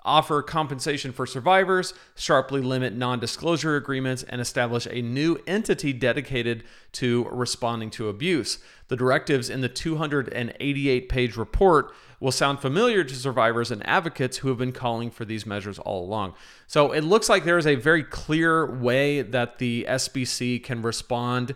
offer 0.04 0.42
compensation 0.42 1.12
for 1.12 1.26
survivors, 1.26 1.94
sharply 2.14 2.60
limit 2.60 2.94
non 2.94 3.18
disclosure 3.18 3.76
agreements, 3.76 4.22
and 4.24 4.40
establish 4.40 4.86
a 4.90 5.02
new 5.02 5.38
entity 5.46 5.92
dedicated 5.92 6.64
to 6.92 7.26
responding 7.30 7.90
to 7.90 8.08
abuse. 8.08 8.58
The 8.88 8.96
directives 8.96 9.48
in 9.48 9.60
the 9.60 9.68
288 9.68 11.08
page 11.08 11.36
report 11.36 11.94
will 12.20 12.32
sound 12.32 12.60
familiar 12.60 13.04
to 13.04 13.14
survivors 13.14 13.70
and 13.70 13.86
advocates 13.86 14.38
who 14.38 14.48
have 14.48 14.58
been 14.58 14.72
calling 14.72 15.10
for 15.10 15.24
these 15.24 15.46
measures 15.46 15.78
all 15.78 16.04
along. 16.04 16.34
So 16.66 16.92
it 16.92 17.02
looks 17.02 17.28
like 17.28 17.44
there 17.44 17.58
is 17.58 17.66
a 17.66 17.74
very 17.74 18.02
clear 18.02 18.78
way 18.78 19.22
that 19.22 19.58
the 19.58 19.86
SBC 19.88 20.62
can 20.62 20.82
respond 20.82 21.54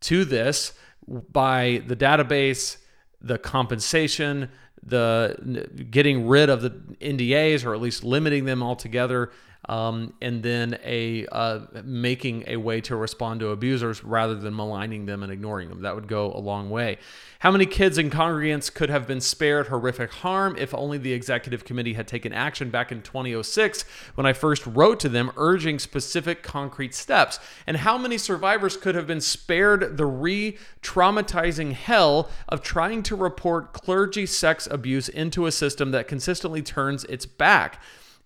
to 0.00 0.24
this 0.24 0.72
by 1.08 1.82
the 1.86 1.96
database, 1.96 2.78
the 3.20 3.38
compensation, 3.38 4.50
the 4.82 5.68
getting 5.90 6.26
rid 6.26 6.50
of 6.50 6.62
the 6.62 6.70
NDAs 7.00 7.64
or 7.64 7.74
at 7.74 7.80
least 7.80 8.04
limiting 8.04 8.44
them 8.44 8.62
altogether. 8.62 9.30
Um, 9.66 10.14
and 10.22 10.42
then 10.42 10.78
a 10.84 11.26
uh, 11.26 11.60
making 11.84 12.44
a 12.46 12.56
way 12.56 12.80
to 12.82 12.96
respond 12.96 13.40
to 13.40 13.48
abusers 13.48 14.04
rather 14.04 14.34
than 14.34 14.54
maligning 14.54 15.06
them 15.06 15.22
and 15.22 15.32
ignoring 15.32 15.68
them. 15.68 15.82
That 15.82 15.94
would 15.94 16.08
go 16.08 16.32
a 16.32 16.38
long 16.38 16.70
way. 16.70 16.98
How 17.40 17.52
many 17.52 17.66
kids 17.66 17.98
and 17.98 18.10
congregants 18.10 18.72
could 18.72 18.90
have 18.90 19.06
been 19.06 19.20
spared 19.20 19.68
horrific 19.68 20.10
harm 20.10 20.56
if 20.58 20.74
only 20.74 20.98
the 20.98 21.12
executive 21.12 21.64
committee 21.64 21.92
had 21.92 22.08
taken 22.08 22.32
action 22.32 22.70
back 22.70 22.90
in 22.90 23.00
2006 23.02 23.82
when 24.14 24.26
I 24.26 24.32
first 24.32 24.66
wrote 24.66 24.98
to 25.00 25.08
them 25.08 25.30
urging 25.36 25.78
specific 25.78 26.42
concrete 26.42 26.94
steps? 26.94 27.38
And 27.66 27.76
how 27.76 27.98
many 27.98 28.18
survivors 28.18 28.76
could 28.76 28.94
have 28.94 29.06
been 29.06 29.20
spared 29.20 29.96
the 29.96 30.06
re 30.06 30.56
traumatizing 30.82 31.72
hell 31.72 32.30
of 32.48 32.62
trying 32.62 33.02
to 33.04 33.14
report 33.16 33.72
clergy 33.72 34.26
sex 34.26 34.66
abuse 34.70 35.08
into 35.08 35.46
a 35.46 35.52
system 35.52 35.90
that 35.90 36.08
consistently 36.08 36.62
turns 36.62 37.04
its 37.04 37.26
back? 37.26 37.80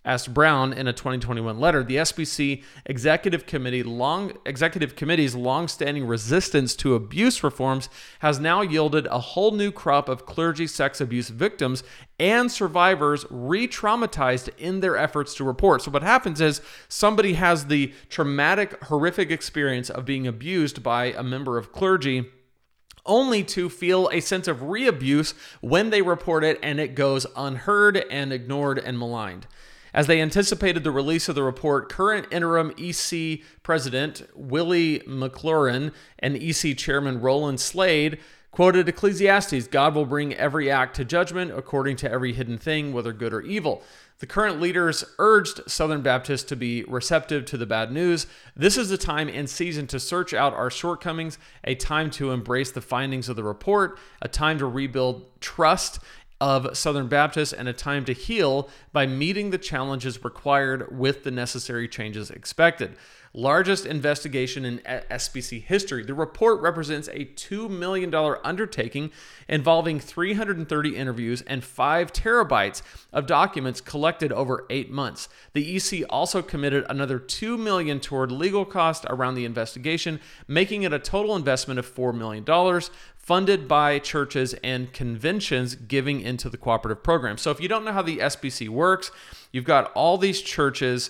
Asked 0.05 0.33
Brown 0.33 0.73
in 0.73 0.87
a 0.87 0.93
2021 0.93 1.59
letter, 1.59 1.83
the 1.83 1.97
SBC 1.97 2.63
Executive 2.85 3.45
Committee 3.45 3.83
long 3.83 4.33
Executive 4.45 4.95
Committee's 4.95 5.35
long-standing 5.35 6.05
resistance 6.05 6.75
to 6.75 6.95
abuse 6.95 7.43
reforms 7.43 7.89
has 8.19 8.39
now 8.39 8.61
yielded 8.61 9.05
a 9.07 9.19
whole 9.19 9.51
new 9.51 9.71
crop 9.71 10.09
of 10.09 10.25
clergy 10.25 10.67
sex 10.67 10.99
abuse 10.99 11.29
victims 11.29 11.83
and 12.19 12.51
survivors 12.51 13.25
re-traumatized 13.29 14.49
in 14.57 14.81
their 14.81 14.97
efforts 14.97 15.33
to 15.35 15.43
report. 15.43 15.81
So 15.81 15.91
what 15.91 16.03
happens 16.03 16.41
is 16.41 16.61
somebody 16.87 17.33
has 17.33 17.67
the 17.67 17.93
traumatic 18.09 18.83
horrific 18.85 19.31
experience 19.31 19.89
of 19.89 20.05
being 20.05 20.27
abused 20.27 20.83
by 20.83 21.05
a 21.05 21.23
member 21.23 21.57
of 21.57 21.71
clergy 21.71 22.25
only 23.05 23.43
to 23.43 23.69
feel 23.69 24.09
a 24.11 24.21
sense 24.21 24.47
of 24.47 24.63
re 24.63 24.87
abuse 24.87 25.33
when 25.61 25.89
they 25.89 26.01
report 26.01 26.43
it 26.43 26.59
and 26.63 26.79
it 26.79 26.95
goes 26.95 27.25
unheard 27.35 27.97
and 28.09 28.31
ignored 28.31 28.79
and 28.79 28.97
maligned. 28.97 29.47
As 29.93 30.07
they 30.07 30.21
anticipated 30.21 30.83
the 30.83 30.91
release 30.91 31.29
of 31.29 31.35
the 31.35 31.43
report, 31.43 31.89
current 31.89 32.27
interim 32.31 32.73
EC 32.77 33.41
president 33.61 34.23
Willie 34.35 34.99
McLaurin 35.01 35.93
and 36.17 36.35
EC 36.35 36.75
chairman 36.77 37.21
Rolland 37.21 37.59
Slade 37.59 38.17
quoted 38.53 38.87
Ecclesiastes 38.87 39.67
God 39.67 39.95
will 39.95 40.05
bring 40.05 40.33
every 40.35 40.69
act 40.69 40.95
to 40.95 41.05
judgment 41.05 41.51
according 41.51 41.95
to 41.97 42.11
every 42.11 42.33
hidden 42.33 42.57
thing, 42.57 42.93
whether 42.93 43.11
good 43.11 43.33
or 43.33 43.41
evil. 43.41 43.83
The 44.19 44.27
current 44.27 44.61
leaders 44.61 45.03
urged 45.19 45.61
Southern 45.67 46.01
Baptists 46.01 46.43
to 46.43 46.55
be 46.55 46.83
receptive 46.83 47.45
to 47.45 47.57
the 47.57 47.65
bad 47.65 47.91
news. 47.91 48.25
This 48.55 48.77
is 48.77 48.89
the 48.89 48.97
time 48.97 49.27
and 49.27 49.49
season 49.49 49.85
to 49.87 49.99
search 49.99 50.33
out 50.33 50.53
our 50.53 50.69
shortcomings, 50.69 51.37
a 51.63 51.75
time 51.75 52.09
to 52.11 52.31
embrace 52.31 52.71
the 52.71 52.79
findings 52.79 53.27
of 53.27 53.35
the 53.35 53.43
report, 53.43 53.99
a 54.21 54.27
time 54.27 54.59
to 54.59 54.65
rebuild 54.67 55.25
trust 55.41 55.99
of 56.43 56.75
Southern 56.75 57.07
Baptists 57.07 57.53
and 57.53 57.69
a 57.69 57.73
time 57.73 58.03
to 58.03 58.11
heal 58.11 58.67
by 58.91 59.07
meeting 59.07 59.51
the 59.51 59.57
challenges 59.57 60.25
required 60.25 60.99
with 60.99 61.23
the 61.23 61.31
necessary 61.31 61.87
changes 61.87 62.29
expected. 62.29 62.97
Largest 63.33 63.87
investigation 63.87 64.63
in 64.63 64.77
SBC 64.79 65.63
history. 65.63 66.03
The 66.03 66.13
report 66.13 66.61
represents 66.61 67.07
a 67.07 67.25
$2 67.25 67.67
million 67.67 68.13
undertaking 68.43 69.09
involving 69.47 69.99
330 69.99 70.95
interviews 70.95 71.41
and 71.47 71.63
5 71.63 72.13
terabytes 72.13 72.83
of 73.11 73.25
documents 73.25 73.81
collected 73.81 74.31
over 74.31 74.67
8 74.69 74.91
months. 74.91 75.29
The 75.53 75.77
EC 75.77 76.05
also 76.11 76.43
committed 76.43 76.85
another 76.89 77.17
2 77.17 77.57
million 77.57 77.99
toward 77.99 78.31
legal 78.31 78.65
costs 78.65 79.05
around 79.09 79.33
the 79.33 79.45
investigation, 79.45 80.19
making 80.47 80.83
it 80.83 80.93
a 80.93 80.99
total 80.99 81.35
investment 81.35 81.79
of 81.79 81.91
$4 81.91 82.13
million 82.13 82.43
funded 83.23 83.69
by 83.69 83.97
churches 83.99 84.53
and 84.63 84.91
conventions 84.91 85.75
giving 85.75 86.19
into 86.19 86.49
the 86.49 86.57
cooperative 86.57 87.01
program. 87.01 87.37
So 87.37 87.51
if 87.51 87.61
you 87.61 87.69
don't 87.69 87.85
know 87.85 87.93
how 87.93 88.01
the 88.01 88.17
SBC 88.17 88.67
works, 88.67 89.11
you've 89.53 89.63
got 89.63 89.93
all 89.93 90.17
these 90.17 90.41
churches, 90.41 91.09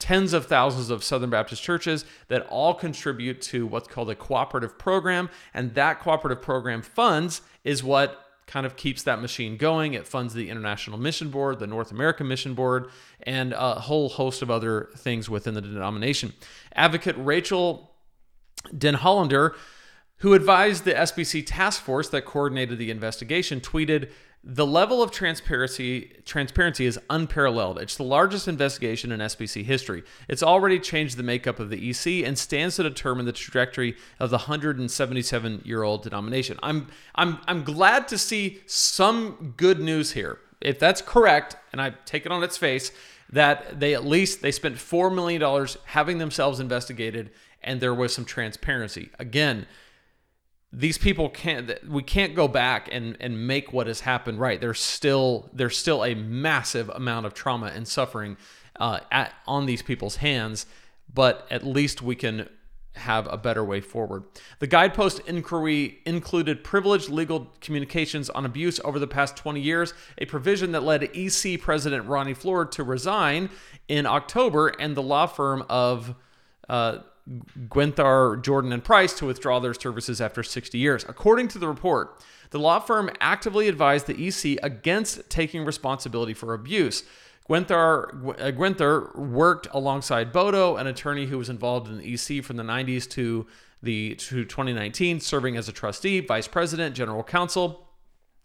tens 0.00 0.32
of 0.32 0.46
thousands 0.46 0.90
of 0.90 1.04
Southern 1.04 1.30
Baptist 1.30 1.62
churches 1.62 2.04
that 2.26 2.44
all 2.48 2.74
contribute 2.74 3.40
to 3.42 3.64
what's 3.64 3.86
called 3.86 4.10
a 4.10 4.16
cooperative 4.16 4.76
program. 4.76 5.30
And 5.54 5.74
that 5.74 6.00
cooperative 6.00 6.42
program 6.42 6.82
funds 6.82 7.42
is 7.62 7.82
what 7.82 8.24
kind 8.48 8.66
of 8.66 8.76
keeps 8.76 9.04
that 9.04 9.20
machine 9.20 9.56
going. 9.56 9.94
It 9.94 10.06
funds 10.06 10.34
the 10.34 10.50
International 10.50 10.98
Mission 10.98 11.30
Board, 11.30 11.60
the 11.60 11.66
North 11.68 11.92
American 11.92 12.26
Mission 12.26 12.54
Board, 12.54 12.90
and 13.22 13.52
a 13.52 13.74
whole 13.74 14.08
host 14.08 14.42
of 14.42 14.50
other 14.50 14.90
things 14.96 15.30
within 15.30 15.54
the 15.54 15.60
denomination. 15.60 16.32
Advocate 16.74 17.16
Rachel 17.18 17.92
Denhollander 18.72 19.54
who 20.18 20.34
advised 20.34 20.84
the 20.84 20.94
SBC 20.94 21.44
task 21.46 21.82
force 21.82 22.08
that 22.08 22.24
coordinated 22.24 22.78
the 22.78 22.90
investigation, 22.90 23.60
tweeted, 23.60 24.10
"The 24.42 24.66
level 24.66 25.02
of 25.02 25.10
transparency 25.10 26.12
transparency 26.24 26.86
is 26.86 26.98
unparalleled. 27.10 27.78
It's 27.78 27.96
the 27.96 28.04
largest 28.04 28.48
investigation 28.48 29.12
in 29.12 29.20
SBC 29.20 29.62
history. 29.64 30.04
It's 30.28 30.42
already 30.42 30.78
changed 30.78 31.16
the 31.16 31.22
makeup 31.22 31.60
of 31.60 31.68
the 31.68 31.88
EC 31.90 32.24
and 32.24 32.38
stands 32.38 32.76
to 32.76 32.82
determine 32.82 33.26
the 33.26 33.32
trajectory 33.32 33.96
of 34.18 34.30
the 34.30 34.38
177-year-old 34.38 36.02
denomination." 36.02 36.58
I'm 36.62 36.86
I'm 37.14 37.38
I'm 37.46 37.62
glad 37.64 38.08
to 38.08 38.18
see 38.18 38.60
some 38.66 39.54
good 39.56 39.80
news 39.80 40.12
here. 40.12 40.38
If 40.60 40.78
that's 40.78 41.02
correct, 41.02 41.56
and 41.72 41.82
I 41.82 41.90
take 42.06 42.24
it 42.24 42.32
on 42.32 42.42
its 42.42 42.56
face, 42.56 42.90
that 43.28 43.80
they 43.80 43.94
at 43.94 44.06
least 44.06 44.40
they 44.40 44.52
spent 44.52 44.78
4 44.78 45.10
million 45.10 45.40
dollars 45.40 45.76
having 45.86 46.18
themselves 46.18 46.60
investigated 46.60 47.30
and 47.62 47.80
there 47.80 47.94
was 47.94 48.14
some 48.14 48.24
transparency. 48.24 49.10
Again, 49.18 49.66
these 50.72 50.98
people 50.98 51.28
can't 51.28 51.72
we 51.88 52.02
can't 52.02 52.34
go 52.34 52.48
back 52.48 52.88
and 52.90 53.16
and 53.20 53.46
make 53.46 53.72
what 53.72 53.86
has 53.86 54.00
happened 54.00 54.38
right 54.40 54.60
there's 54.60 54.80
still 54.80 55.48
there's 55.52 55.76
still 55.76 56.04
a 56.04 56.14
massive 56.14 56.88
amount 56.90 57.24
of 57.24 57.34
trauma 57.34 57.66
and 57.66 57.86
suffering 57.86 58.36
uh, 58.80 59.00
at 59.10 59.32
on 59.46 59.66
these 59.66 59.82
people's 59.82 60.16
hands 60.16 60.66
but 61.12 61.46
at 61.50 61.64
least 61.64 62.02
we 62.02 62.14
can 62.14 62.48
have 62.96 63.26
a 63.30 63.36
better 63.36 63.64
way 63.64 63.80
forward. 63.80 64.24
The 64.58 64.66
guidepost 64.66 65.20
inquiry 65.26 65.98
included 66.06 66.64
privileged 66.64 67.08
legal 67.08 67.52
communications 67.60 68.30
on 68.30 68.44
abuse 68.44 68.80
over 68.84 68.98
the 68.98 69.06
past 69.06 69.36
20 69.36 69.60
years, 69.60 69.94
a 70.18 70.24
provision 70.26 70.72
that 70.72 70.82
led 70.82 71.02
EC 71.14 71.60
President 71.60 72.06
Ronnie 72.06 72.34
Floyd 72.34 72.72
to 72.72 72.82
resign 72.82 73.50
in 73.88 74.06
October 74.06 74.68
and 74.68 74.96
the 74.96 75.02
law 75.02 75.26
firm 75.26 75.64
of 75.68 76.14
uh, 76.68 76.98
Guenther, 77.68 78.40
Jordan, 78.42 78.72
and 78.72 78.84
Price 78.84 79.12
to 79.14 79.26
withdraw 79.26 79.58
their 79.58 79.74
services 79.74 80.20
after 80.20 80.42
60 80.42 80.78
years. 80.78 81.04
According 81.08 81.48
to 81.48 81.58
the 81.58 81.66
report, 81.66 82.22
the 82.50 82.58
law 82.58 82.78
firm 82.78 83.10
actively 83.20 83.68
advised 83.68 84.06
the 84.06 84.26
EC 84.28 84.58
against 84.62 85.28
taking 85.28 85.64
responsibility 85.64 86.34
for 86.34 86.54
abuse. 86.54 87.02
Guenther, 87.48 88.40
uh, 88.40 88.50
Guenther 88.52 89.16
worked 89.16 89.68
alongside 89.72 90.32
Boto, 90.32 90.78
an 90.80 90.86
attorney 90.86 91.26
who 91.26 91.38
was 91.38 91.48
involved 91.48 91.88
in 91.88 91.98
the 91.98 92.14
EC 92.14 92.44
from 92.44 92.56
the 92.56 92.62
90s 92.62 93.08
to 93.10 93.46
the 93.82 94.14
to 94.16 94.44
2019, 94.44 95.20
serving 95.20 95.56
as 95.56 95.68
a 95.68 95.72
trustee, 95.72 96.20
vice 96.20 96.48
president, 96.48 96.96
general 96.96 97.22
counsel, 97.22 97.88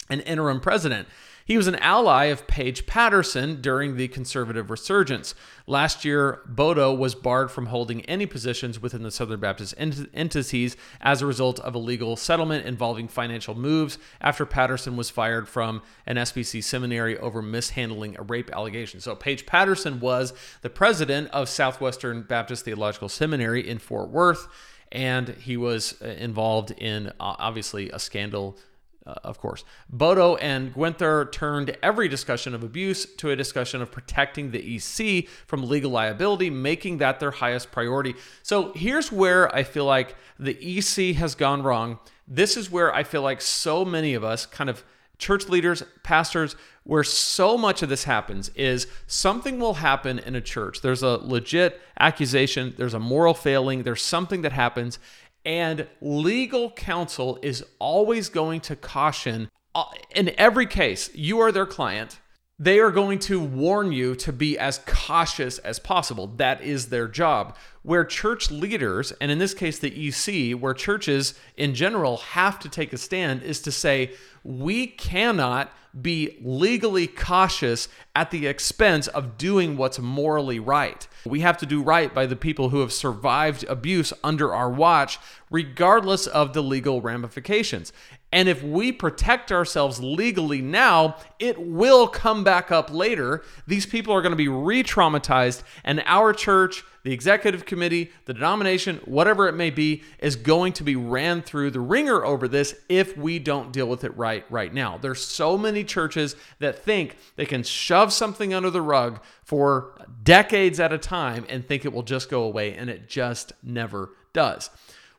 and 0.10 0.22
interim 0.22 0.60
president. 0.60 1.08
He 1.52 1.58
was 1.58 1.68
an 1.68 1.76
ally 1.76 2.28
of 2.28 2.48
Paige 2.48 2.86
Patterson 2.86 3.60
during 3.60 3.98
the 3.98 4.08
conservative 4.08 4.70
resurgence. 4.70 5.36
Last 5.68 6.06
year, 6.06 6.40
Boto 6.50 6.98
was 6.98 7.14
barred 7.14 7.52
from 7.52 7.66
holding 7.66 8.06
any 8.06 8.26
positions 8.26 8.82
within 8.82 9.04
the 9.04 9.12
Southern 9.12 9.42
Baptist 9.42 9.74
ent- 9.78 10.10
entities 10.14 10.78
as 11.02 11.22
a 11.22 11.26
result 11.26 11.60
of 11.60 11.76
a 11.76 11.78
legal 11.78 12.16
settlement 12.16 12.66
involving 12.66 13.10
financial 13.10 13.54
moves 13.54 13.98
after 14.22 14.46
Patterson 14.46 14.96
was 14.96 15.10
fired 15.10 15.46
from 15.50 15.82
an 16.06 16.16
SBC 16.16 16.64
seminary 16.64 17.18
over 17.18 17.42
mishandling 17.42 18.16
a 18.18 18.22
rape 18.22 18.50
allegation. 18.56 19.02
So, 19.02 19.14
Paige 19.14 19.46
Patterson 19.46 20.00
was 20.00 20.34
the 20.62 20.70
president 20.70 21.32
of 21.32 21.50
Southwestern 21.50 22.22
Baptist 22.22 22.64
Theological 22.64 23.10
Seminary 23.10 23.68
in 23.68 23.78
Fort 23.78 24.08
Worth, 24.08 24.48
and 24.90 25.28
he 25.28 25.58
was 25.58 26.02
uh, 26.02 26.06
involved 26.06 26.72
in 26.72 27.08
uh, 27.08 27.12
obviously 27.20 27.90
a 27.90 28.00
scandal 28.00 28.58
uh, 29.06 29.16
of 29.24 29.40
course. 29.40 29.64
Boto 29.96 30.38
and 30.40 30.74
Guenther 30.74 31.32
turned 31.32 31.76
every 31.82 32.08
discussion 32.08 32.54
of 32.54 32.64
abuse 32.64 33.06
to 33.16 33.32
a 33.32 33.36
discussion 33.36 33.82
of 33.82 33.92
protecting 33.92 34.52
the 34.52 34.76
EC 34.76 35.28
from 35.48 35.68
legal 35.68 35.92
liability, 35.92 36.50
making 36.50 37.00
that 37.00 37.20
their 37.20 37.32
highest 37.32 37.72
priority. 37.72 38.14
So 38.44 38.72
here's 38.74 39.12
where 39.12 39.54
I 39.56 39.64
feel 39.64 39.86
like 39.86 40.16
the 40.38 40.58
EC 40.62 41.16
has 41.16 41.36
gone 41.36 41.64
wrong. 41.64 42.00
This 42.28 42.56
is 42.56 42.70
where 42.70 42.94
I 42.94 43.04
feel 43.04 43.24
like 43.24 43.42
so 43.42 43.84
many 43.84 44.14
of 44.14 44.24
us, 44.24 44.46
kind 44.46 44.70
of 44.70 44.84
church 45.18 45.50
leaders, 45.50 45.84
pastors, 46.04 46.56
where 46.84 47.04
so 47.04 47.58
much 47.58 47.84
of 47.84 47.90
this 47.90 48.06
happens 48.06 48.50
is 48.56 48.88
something 49.06 49.60
will 49.60 49.76
happen 49.76 50.18
in 50.18 50.36
a 50.36 50.42
church. 50.42 50.82
There's 50.82 51.04
a 51.04 51.18
legit 51.18 51.80
accusation, 52.00 52.74
there's 52.78 52.96
a 52.96 53.00
moral 53.00 53.36
failing, 53.36 53.84
there's 53.84 54.02
something 54.02 54.42
that 54.42 54.52
happens 54.52 54.98
and 55.46 55.88
legal 56.02 56.72
counsel 56.72 57.40
is 57.42 57.64
always 57.80 58.30
going 58.30 58.62
to 58.62 58.76
caution 58.76 59.50
uh, 59.74 59.86
in 60.14 60.34
every 60.38 60.66
case, 60.66 61.10
you 61.16 61.40
are 61.40 61.52
their 61.52 61.66
client. 61.66 62.20
they 62.60 62.80
are 62.80 62.92
going 62.92 63.18
to 63.18 63.40
warn 63.40 63.92
you 63.92 64.14
to 64.14 64.32
be 64.32 64.56
as 64.56 64.82
cautious 64.86 65.58
as 65.60 65.80
possible. 65.80 66.28
That 66.28 66.62
is 66.62 66.90
their 66.90 67.08
job. 67.08 67.58
Where 67.82 68.06
church 68.06 68.52
leaders, 68.52 69.12
and 69.14 69.32
in 69.32 69.40
this 69.40 69.56
case 69.56 69.80
the 69.80 70.10
EC, 70.10 70.56
where 70.56 70.76
churches 70.76 71.34
in 71.58 71.74
general 71.74 72.18
have 72.18 72.60
to 72.60 72.70
take 72.70 72.94
a 72.94 72.98
stand, 72.98 73.42
is 73.42 73.62
to 73.62 73.72
say, 73.72 74.12
we 74.44 74.86
cannot 74.86 75.74
be 76.00 76.38
legally 76.42 77.08
cautious 77.08 77.88
at 78.16 78.32
the 78.32 78.48
expense 78.48 79.08
of 79.08 79.38
doing 79.38 79.78
what's 79.78 80.00
morally 80.00 80.60
right. 80.60 81.08
We 81.26 81.42
have 81.42 81.58
to 81.58 81.66
do 81.66 81.84
right 81.84 82.14
by 82.14 82.26
the 82.26 82.36
people 82.36 82.70
who 82.70 82.80
have 82.80 82.94
survived 82.94 83.64
abuse 83.66 84.14
under 84.24 84.54
our 84.54 84.70
watch, 84.70 85.20
regardless 85.50 86.28
of 86.28 86.54
the 86.54 86.64
legal 86.64 87.02
ramifications. 87.02 87.92
And 88.32 88.48
if 88.48 88.64
we 88.64 88.92
protect 88.94 89.52
ourselves 89.52 90.00
legally 90.00 90.62
now, 90.62 91.18
it 91.38 91.62
will 91.62 92.08
come 92.08 92.44
back 92.44 92.72
up 92.72 92.90
later. 92.90 93.44
These 93.68 93.86
people 93.86 94.14
are 94.14 94.22
going 94.22 94.32
to 94.32 94.38
be 94.38 94.48
re 94.48 94.84
traumatized, 94.84 95.64
and 95.84 96.02
our 96.06 96.32
church, 96.32 96.84
the 97.04 97.12
executive 97.12 97.66
committee, 97.66 98.12
the 98.26 98.34
denomination, 98.34 99.02
whatever 99.06 99.50
it 99.50 99.56
may 99.56 99.70
be, 99.70 100.04
is 100.20 100.38
going 100.38 100.72
to 100.74 100.84
be 100.84 100.96
ran 100.96 101.42
through 101.42 101.72
the 101.72 101.82
ringer 101.82 102.24
over 102.24 102.48
this 102.48 102.76
if 102.88 103.18
we 103.18 103.38
don't 103.38 103.74
deal 103.74 103.88
with 103.88 104.06
it 104.06 104.16
right 104.16 104.46
right 104.50 104.74
now. 104.74 104.98
There's 104.98 105.24
so 105.24 105.58
many 105.58 105.84
churches 105.84 106.38
that 106.60 106.80
think 106.80 107.18
they 107.36 107.46
can 107.46 107.64
shove 107.64 108.14
something 108.14 108.54
under 108.54 108.70
the 108.70 108.82
rug 108.82 109.20
for 109.44 109.94
decades 110.24 110.80
at 110.80 110.94
a 110.94 110.98
time 110.98 111.46
and 111.50 111.68
think 111.68 111.84
it 111.84 111.92
will 111.92 112.04
just 112.04 112.30
go 112.30 112.44
away, 112.44 112.76
and 112.76 112.90
it 112.90 113.10
just 113.10 113.52
never 113.62 114.12
does. 114.32 114.70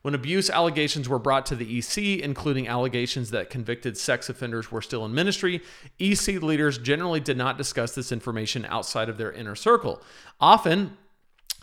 When 0.03 0.15
abuse 0.15 0.49
allegations 0.49 1.07
were 1.07 1.17
brought 1.17 1.45
to 1.45 1.55
the 1.55 1.77
EC, 1.77 2.21
including 2.21 2.67
allegations 2.67 3.31
that 3.31 3.49
convicted 3.49 3.97
sex 3.97 4.27
offenders 4.27 4.69
were 4.69 4.81
still 4.81 5.05
in 5.05 5.13
ministry, 5.13 5.61
EC 5.97 6.41
leaders 6.43 6.77
generally 6.77 7.21
did 7.21 7.37
not 7.37 7.57
discuss 7.57 7.95
this 7.95 8.11
information 8.11 8.65
outside 8.65 9.07
of 9.07 9.17
their 9.17 9.31
inner 9.31 9.55
circle. 9.55 10.01
Often, 10.41 10.97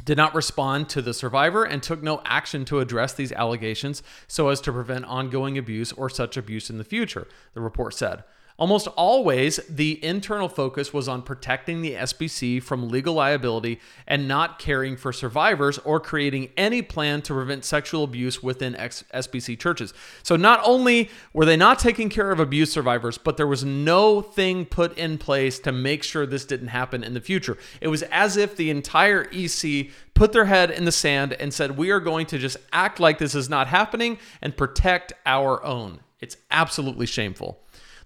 did 0.06 0.16
not 0.16 0.34
respond 0.34 0.88
to 0.88 1.02
the 1.02 1.12
survivor 1.12 1.64
and 1.64 1.82
took 1.82 2.02
no 2.02 2.22
action 2.24 2.64
to 2.64 2.80
address 2.80 3.12
these 3.12 3.32
allegations 3.32 4.02
so 4.26 4.48
as 4.48 4.62
to 4.62 4.72
prevent 4.72 5.04
ongoing 5.04 5.58
abuse 5.58 5.92
or 5.92 6.08
such 6.08 6.38
abuse 6.38 6.70
in 6.70 6.78
the 6.78 6.84
future, 6.84 7.28
the 7.52 7.60
report 7.60 7.92
said. 7.92 8.24
Almost 8.60 8.88
always, 8.88 9.56
the 9.70 10.04
internal 10.04 10.46
focus 10.46 10.92
was 10.92 11.08
on 11.08 11.22
protecting 11.22 11.80
the 11.80 11.94
SBC 11.94 12.62
from 12.62 12.90
legal 12.90 13.14
liability 13.14 13.80
and 14.06 14.28
not 14.28 14.58
caring 14.58 14.98
for 14.98 15.14
survivors 15.14 15.78
or 15.78 15.98
creating 15.98 16.50
any 16.58 16.82
plan 16.82 17.22
to 17.22 17.32
prevent 17.32 17.64
sexual 17.64 18.04
abuse 18.04 18.42
within 18.42 18.74
SBC 18.74 19.58
churches. 19.58 19.94
So, 20.22 20.36
not 20.36 20.60
only 20.62 21.08
were 21.32 21.46
they 21.46 21.56
not 21.56 21.78
taking 21.78 22.10
care 22.10 22.30
of 22.30 22.38
abuse 22.38 22.70
survivors, 22.70 23.16
but 23.16 23.38
there 23.38 23.46
was 23.46 23.64
no 23.64 24.20
thing 24.20 24.66
put 24.66 24.96
in 24.98 25.16
place 25.16 25.58
to 25.60 25.72
make 25.72 26.02
sure 26.02 26.26
this 26.26 26.44
didn't 26.44 26.68
happen 26.68 27.02
in 27.02 27.14
the 27.14 27.20
future. 27.22 27.56
It 27.80 27.88
was 27.88 28.02
as 28.02 28.36
if 28.36 28.56
the 28.56 28.68
entire 28.68 29.26
EC 29.32 29.88
put 30.12 30.34
their 30.34 30.44
head 30.44 30.70
in 30.70 30.84
the 30.84 30.92
sand 30.92 31.32
and 31.32 31.54
said, 31.54 31.78
We 31.78 31.90
are 31.92 32.00
going 32.00 32.26
to 32.26 32.38
just 32.38 32.58
act 32.74 33.00
like 33.00 33.16
this 33.16 33.34
is 33.34 33.48
not 33.48 33.68
happening 33.68 34.18
and 34.42 34.54
protect 34.54 35.14
our 35.24 35.64
own. 35.64 36.00
It's 36.20 36.36
absolutely 36.50 37.06
shameful. 37.06 37.58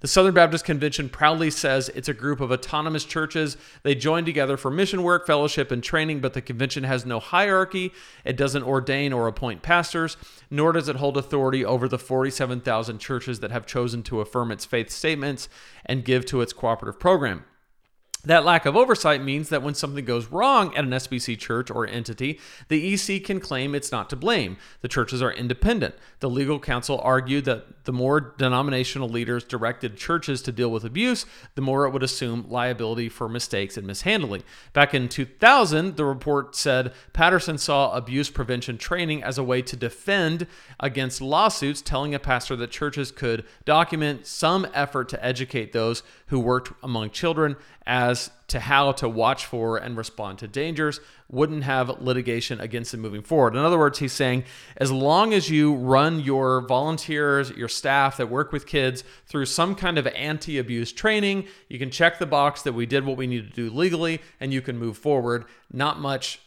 The 0.04 0.08
Southern 0.08 0.34
Baptist 0.34 0.66
Convention 0.66 1.08
proudly 1.08 1.50
says 1.50 1.88
it's 1.94 2.11
a 2.11 2.12
group 2.12 2.42
of 2.42 2.50
autonomous 2.52 3.06
churches. 3.06 3.56
They 3.84 3.94
join 3.94 4.26
together 4.26 4.58
for 4.58 4.70
mission 4.70 5.02
work, 5.02 5.26
fellowship, 5.26 5.70
and 5.70 5.82
training, 5.82 6.20
but 6.20 6.34
the 6.34 6.42
convention 6.42 6.84
has 6.84 7.06
no 7.06 7.18
hierarchy. 7.18 7.90
It 8.23 8.37
doesn't 8.37 8.64
ordain 8.64 9.14
or 9.14 9.28
appoint 9.28 9.62
pastors, 9.62 10.18
nor 10.50 10.73
does 10.73 10.90
it 10.90 10.96
hold 10.96 11.16
authority 11.16 11.64
over 11.64 11.88
the 11.88 11.99
47,000 11.99 12.99
churches 12.99 13.40
that 13.40 13.50
have 13.50 13.64
chosen 13.64 14.02
to 14.02 14.20
affirm 14.20 14.52
its 14.52 14.66
faith 14.66 14.90
statements 14.90 15.49
and 15.87 16.04
give 16.04 16.26
to 16.26 16.42
its 16.42 16.52
cooperative 16.52 17.00
program. 17.00 17.46
That 18.25 18.45
lack 18.45 18.64
of 18.64 18.75
oversight 18.75 19.23
means 19.23 19.50
that 19.50 19.62
when 19.62 19.75
something 19.75 20.04
goes 20.04 20.28
wrong 20.28 20.75
at 20.75 20.85
an 20.85 20.90
SBC 20.90 21.38
church 21.38 21.71
or 21.71 21.87
entity, 21.87 22.40
the 22.69 22.95
EC 22.95 23.23
can 23.23 23.38
claim 23.38 23.75
it's 23.75 23.93
not 23.93 24.09
to 24.11 24.16
blame. 24.16 24.57
The 24.81 24.88
churches 24.88 25.21
are 25.21 25.33
independent. 25.33 25.95
The 26.21 26.31
legal 26.31 26.59
counsel 26.59 26.99
argued 27.02 27.45
that 27.45 27.85
the 27.85 27.93
more 27.93 28.21
denominational 28.21 29.11
leaders 29.11 29.45
directed 29.45 29.99
churches 29.99 30.40
to 30.43 30.52
deal 30.52 30.71
with 30.71 30.85
abuse, 30.85 31.26
the 31.54 31.61
more 31.61 31.87
it 31.87 31.90
would 31.90 32.02
assume 32.02 32.47
liability 32.49 33.11
for 33.11 33.28
mistakes 33.28 33.76
and 33.76 33.87
mishandling. 33.87 34.43
Back 34.73 34.95
in 34.95 35.11
2000, 35.11 35.97
the 35.97 36.07
report 36.07 36.57
said 36.57 36.93
Patterson 37.12 37.59
saw 37.59 37.95
abuse 37.95 38.31
prevention 38.31 38.78
training 38.78 39.23
as 39.23 39.37
a 39.37 39.45
way 39.45 39.61
to 39.61 39.76
defend 39.76 40.47
against 40.81 41.21
lawsuits, 41.21 41.83
telling 41.83 42.14
a 42.14 42.19
pastor 42.19 42.57
that 42.57 42.71
churches 42.71 43.11
could 43.11 43.45
document 43.66 44.26
some 44.26 44.66
effort 44.73 45.11
to 45.11 45.23
educate 45.25 45.73
those 45.73 46.02
who 46.28 46.40
worked 46.40 46.73
among 46.83 47.11
children 47.11 47.57
as 47.87 48.13
to 48.49 48.61
how 48.61 48.92
to 48.92 49.09
watch 49.09 49.47
for 49.47 49.76
and 49.78 49.97
respond 49.97 50.38
to 50.38 50.49
dangers, 50.49 51.00
wouldn't 51.30 51.64
have 51.64 52.00
litigation 52.00 52.61
against 52.61 52.92
them 52.92 53.00
moving 53.00 53.23
forward. 53.23 53.56
In 53.56 53.64
other 53.64 53.78
words, 53.78 53.99
he's 53.99 54.12
saying 54.12 54.44
as 54.76 54.92
long 54.92 55.33
as 55.33 55.50
you 55.50 55.75
run 55.75 56.21
your 56.21 56.61
volunteers, 56.61 57.50
your 57.50 57.69
staff 57.69 58.19
that 58.19 58.28
work 58.28 58.52
with 58.52 58.67
kids 58.67 59.02
through 59.26 59.47
some 59.47 59.75
kind 59.75 59.99
of 59.99 60.06
anti 60.08 60.58
abuse 60.58 60.93
training, 60.93 61.47
you 61.69 61.78
can 61.78 61.91
check 61.91 62.19
the 62.19 62.26
box 62.26 62.62
that 62.62 62.75
we 62.75 62.86
did 62.86 63.04
what 63.04 63.17
we 63.17 63.26
need 63.26 63.49
to 63.49 63.54
do 63.54 63.75
legally 63.75 64.21
and 64.41 64.52
you 64.52 64.60
can 64.60 64.78
move 64.78 64.99
forward. 64.99 65.47
Not 65.73 65.99
much 65.99 66.41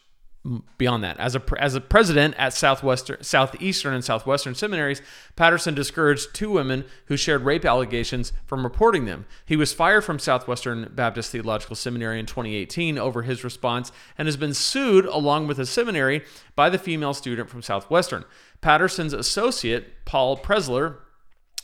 beyond 0.78 1.04
that. 1.04 1.20
As 1.20 1.36
a 1.36 1.42
as 1.58 1.76
a 1.76 1.82
president 1.82 2.36
at 2.38 2.54
Southwestern, 2.54 3.24
Southeastern, 3.24 3.94
and 3.94 4.04
Southwestern 4.04 4.56
seminaries, 4.56 5.02
Patterson 5.36 5.74
discouraged 5.74 6.34
two 6.34 6.52
women 6.52 6.86
who 7.06 7.18
shared 7.18 7.42
rape 7.42 7.66
allegations 7.66 8.34
from 8.46 8.64
reporting 8.64 9.06
them. 9.06 9.26
He 9.46 9.56
was 9.56 9.74
fired 9.74 10.04
from 10.04 10.20
Southwestern 10.20 10.92
Baptist 10.94 11.32
Theological 11.32 11.76
Seminary 11.76 12.20
in 12.20 12.26
2018 12.26 12.98
over 12.98 13.24
his 13.24 13.44
response 13.44 13.92
and 14.18 14.28
has 14.28 14.38
been 14.38 14.54
sued 14.54 15.06
along 15.06 15.48
with 15.48 15.60
a 15.60 15.66
seminary 15.66 16.24
by 16.56 16.70
the 16.70 16.80
female 16.80 17.14
student 17.14 17.50
from 17.50 17.62
Southwestern. 17.62 18.24
Patterson's 18.62 19.14
associate, 19.14 20.06
Paul 20.06 20.38
Pressler, 20.38 20.98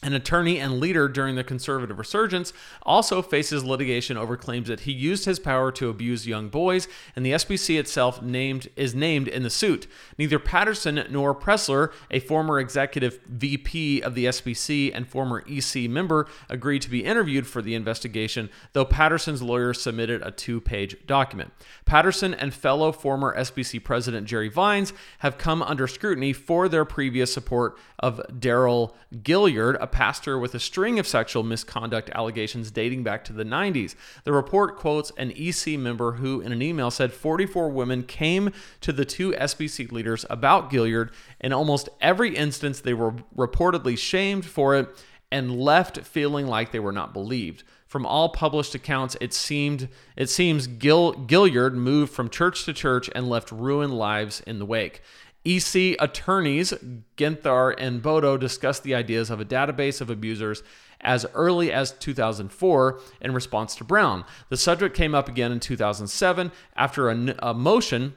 an 0.01 0.13
attorney 0.13 0.60
and 0.60 0.79
leader 0.79 1.08
during 1.08 1.36
the 1.36 1.43
conservative 1.43 1.97
resurgence, 1.97 2.51
also 2.84 3.21
faces 3.21 3.63
litigation 3.63 4.17
over 4.17 4.36
claims 4.36 4.67
that 4.67 4.82
he 4.82 4.91
used 4.91 5.25
his 5.25 5.39
power 5.39 5.71
to 5.71 5.89
abuse 5.89 6.27
young 6.27 6.49
boys, 6.49 6.88
and 7.15 7.25
the 7.25 7.32
SBC 7.32 7.79
itself 7.79 8.21
named 8.21 8.69
is 8.75 8.93
named 8.93 9.27
in 9.27 9.43
the 9.43 9.49
suit. 9.49 9.88
Neither 10.17 10.39
Patterson 10.39 11.06
nor 11.10 11.34
Pressler, 11.34 11.93
a 12.12 12.19
former 12.19 12.60
executive 12.60 13.19
VP 13.27 14.01
of 14.01 14.13
the 14.15 14.25
SBC 14.25 14.91
and 14.93 15.08
former 15.08 15.43
EC 15.49 15.89
member, 15.89 16.27
agreed 16.49 16.82
to 16.82 16.89
be 16.89 17.06
interviewed 17.06 17.47
for 17.47 17.62
the 17.62 17.75
investigation, 17.75 18.49
though 18.73 18.86
Patterson's 18.86 19.41
lawyer 19.41 19.73
submitted 19.73 20.21
a 20.21 20.32
two-page 20.32 20.97
document. 21.08 21.53
Patterson 21.86 22.34
and 22.34 22.53
fellow 22.53 22.91
former 22.91 23.36
SBC 23.38 23.84
president 23.84 24.27
Jerry 24.27 24.49
Vines 24.49 24.91
have 25.19 25.38
come 25.38 25.62
under 25.63 25.88
scrutiny 25.88 26.34
for 26.34 26.67
their 26.67 26.86
previous 26.86 27.34
support 27.34 27.77
of 27.99 28.21
Darrell 28.39 28.95
Gilyard, 29.13 29.77
pastor 29.93 30.38
with 30.38 30.53
a 30.53 30.60
string 30.60 30.99
of 30.99 31.08
sexual 31.08 31.43
misconduct 31.43 32.10
allegations 32.13 32.71
dating 32.71 33.03
back 33.03 33.23
to 33.23 33.32
the 33.32 33.45
90s. 33.45 33.95
The 34.25 34.34
report 34.34 34.75
quotes 34.75 35.12
an 35.17 35.32
EC 35.38 35.79
member 35.79 36.13
who, 36.13 36.41
in 36.41 36.51
an 36.51 36.62
email, 36.62 36.91
said 36.91 37.13
44 37.13 37.69
women 37.69 38.03
came 38.03 38.51
to 38.82 38.91
the 38.91 39.06
two 39.06 39.32
SBC 39.32 39.91
leaders 39.91 40.25
about 40.29 40.69
Gilyard. 40.69 41.12
In 41.39 41.53
almost 41.53 41.88
every 42.01 42.36
instance, 42.36 42.82
they 42.82 42.93
were 42.93 43.13
reportedly 43.38 43.97
shamed 43.97 44.45
for 44.45 44.75
it 44.75 44.89
and 45.32 45.60
left 45.60 45.99
feeling 45.99 46.47
like 46.47 46.71
they 46.71 46.79
were 46.79 46.91
not 46.91 47.13
believed. 47.13 47.63
From 47.88 48.08
all 48.08 48.29
published 48.29 48.73
accounts, 48.73 49.15
it 49.21 49.36
seemed 49.36 49.88
it 50.15 50.27
seems 50.27 50.65
Gil, 50.65 51.13
Gilyard 51.13 51.73
moved 51.75 52.12
from 52.12 52.27
church 52.27 52.65
to 52.65 52.73
church 52.73 53.08
and 53.13 53.29
left 53.29 53.51
ruined 53.51 53.93
lives 53.93 54.41
in 54.47 54.58
the 54.58 54.65
wake. 54.65 55.01
EC 55.45 55.95
attorneys 55.99 56.73
Guenther 57.17 57.75
and 57.77 58.01
Boto 58.01 58.39
discussed 58.39 58.84
the 58.84 58.95
ideas 58.95 59.29
of 59.29 59.39
a 59.39 59.45
database 59.45 59.99
of 59.99 60.10
abusers 60.10 60.63
as 61.01 61.25
early 61.34 61.71
as 61.71 61.91
2004 61.91 62.99
in 63.21 63.34
response 63.34 63.75
to 63.75 63.84
Brown. 63.84 64.23
The 64.49 64.58
subject 64.58 64.95
came 64.95 65.13
up 65.13 65.27
again 65.27 65.51
in 65.51 65.60
2007 65.60 66.51
after 66.75 67.10
a, 67.10 67.36
a 67.39 67.53
motion 67.53 68.13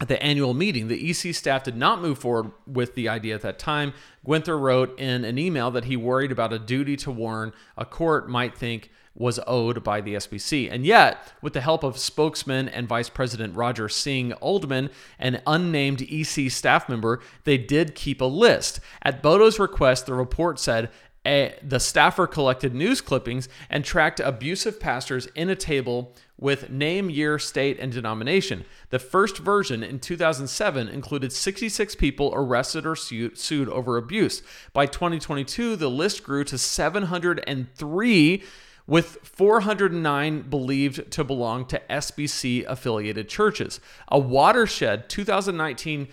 at 0.00 0.08
the 0.08 0.22
annual 0.22 0.54
meeting. 0.54 0.88
The 0.88 1.10
EC 1.10 1.34
staff 1.34 1.64
did 1.64 1.76
not 1.76 2.00
move 2.00 2.18
forward 2.18 2.52
with 2.66 2.94
the 2.94 3.08
idea 3.08 3.34
at 3.34 3.42
that 3.42 3.58
time. 3.58 3.92
Guenther 4.26 4.58
wrote 4.58 4.98
in 4.98 5.24
an 5.24 5.38
email 5.38 5.70
that 5.70 5.84
he 5.84 5.96
worried 5.96 6.32
about 6.32 6.52
a 6.52 6.58
duty 6.58 6.96
to 6.98 7.10
warn 7.10 7.52
a 7.76 7.84
court 7.84 8.28
might 8.28 8.56
think 8.56 8.90
was 9.14 9.40
owed 9.46 9.82
by 9.82 10.00
the 10.00 10.14
SBC. 10.14 10.72
And 10.72 10.86
yet, 10.86 11.32
with 11.42 11.52
the 11.52 11.60
help 11.60 11.82
of 11.82 11.98
spokesman 11.98 12.68
and 12.68 12.88
Vice 12.88 13.08
President 13.08 13.56
Roger 13.56 13.88
Singh 13.88 14.32
Oldham, 14.40 14.90
an 15.18 15.42
unnamed 15.46 16.02
EC 16.02 16.50
staff 16.50 16.88
member, 16.88 17.20
they 17.44 17.58
did 17.58 17.94
keep 17.94 18.20
a 18.20 18.26
list. 18.26 18.80
At 19.02 19.22
Boto's 19.22 19.58
request, 19.58 20.06
the 20.06 20.14
report 20.14 20.58
said 20.58 20.90
a, 21.26 21.54
the 21.62 21.80
staffer 21.80 22.26
collected 22.26 22.74
news 22.74 23.02
clippings 23.02 23.48
and 23.68 23.84
tracked 23.84 24.20
abusive 24.20 24.80
pastors 24.80 25.26
in 25.34 25.50
a 25.50 25.56
table 25.56 26.14
with 26.38 26.70
name, 26.70 27.10
year, 27.10 27.38
state, 27.38 27.78
and 27.78 27.92
denomination. 27.92 28.64
The 28.88 28.98
first 28.98 29.36
version 29.36 29.82
in 29.82 29.98
2007 30.00 30.88
included 30.88 31.32
66 31.32 31.94
people 31.96 32.32
arrested 32.34 32.86
or 32.86 32.96
sued, 32.96 33.36
sued 33.36 33.68
over 33.68 33.98
abuse. 33.98 34.40
By 34.72 34.86
2022, 34.86 35.76
the 35.76 35.90
list 35.90 36.24
grew 36.24 36.44
to 36.44 36.56
703 36.56 38.42
with 38.90 39.18
409 39.22 40.42
believed 40.50 41.12
to 41.12 41.22
belong 41.22 41.64
to 41.64 41.80
SBC 41.88 42.64
affiliated 42.66 43.28
churches. 43.28 43.78
A 44.08 44.18
watershed 44.18 45.08
2019 45.08 46.08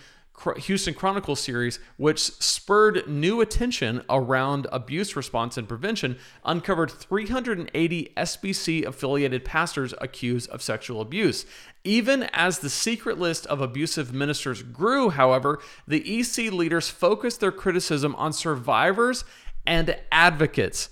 Houston 0.58 0.94
Chronicle 0.94 1.34
series, 1.34 1.80
which 1.96 2.20
spurred 2.20 3.08
new 3.08 3.40
attention 3.40 4.02
around 4.08 4.68
abuse 4.70 5.16
response 5.16 5.58
and 5.58 5.68
prevention, 5.68 6.18
uncovered 6.44 6.92
380 6.92 8.12
SBC 8.16 8.86
affiliated 8.86 9.44
pastors 9.44 9.92
accused 10.00 10.48
of 10.50 10.62
sexual 10.62 11.00
abuse. 11.00 11.46
Even 11.82 12.28
as 12.32 12.60
the 12.60 12.70
secret 12.70 13.18
list 13.18 13.44
of 13.46 13.60
abusive 13.60 14.14
ministers 14.14 14.62
grew, 14.62 15.10
however, 15.10 15.58
the 15.88 16.20
EC 16.20 16.52
leaders 16.52 16.88
focused 16.88 17.40
their 17.40 17.50
criticism 17.50 18.14
on 18.14 18.32
survivors 18.32 19.24
and 19.66 19.96
advocates. 20.12 20.90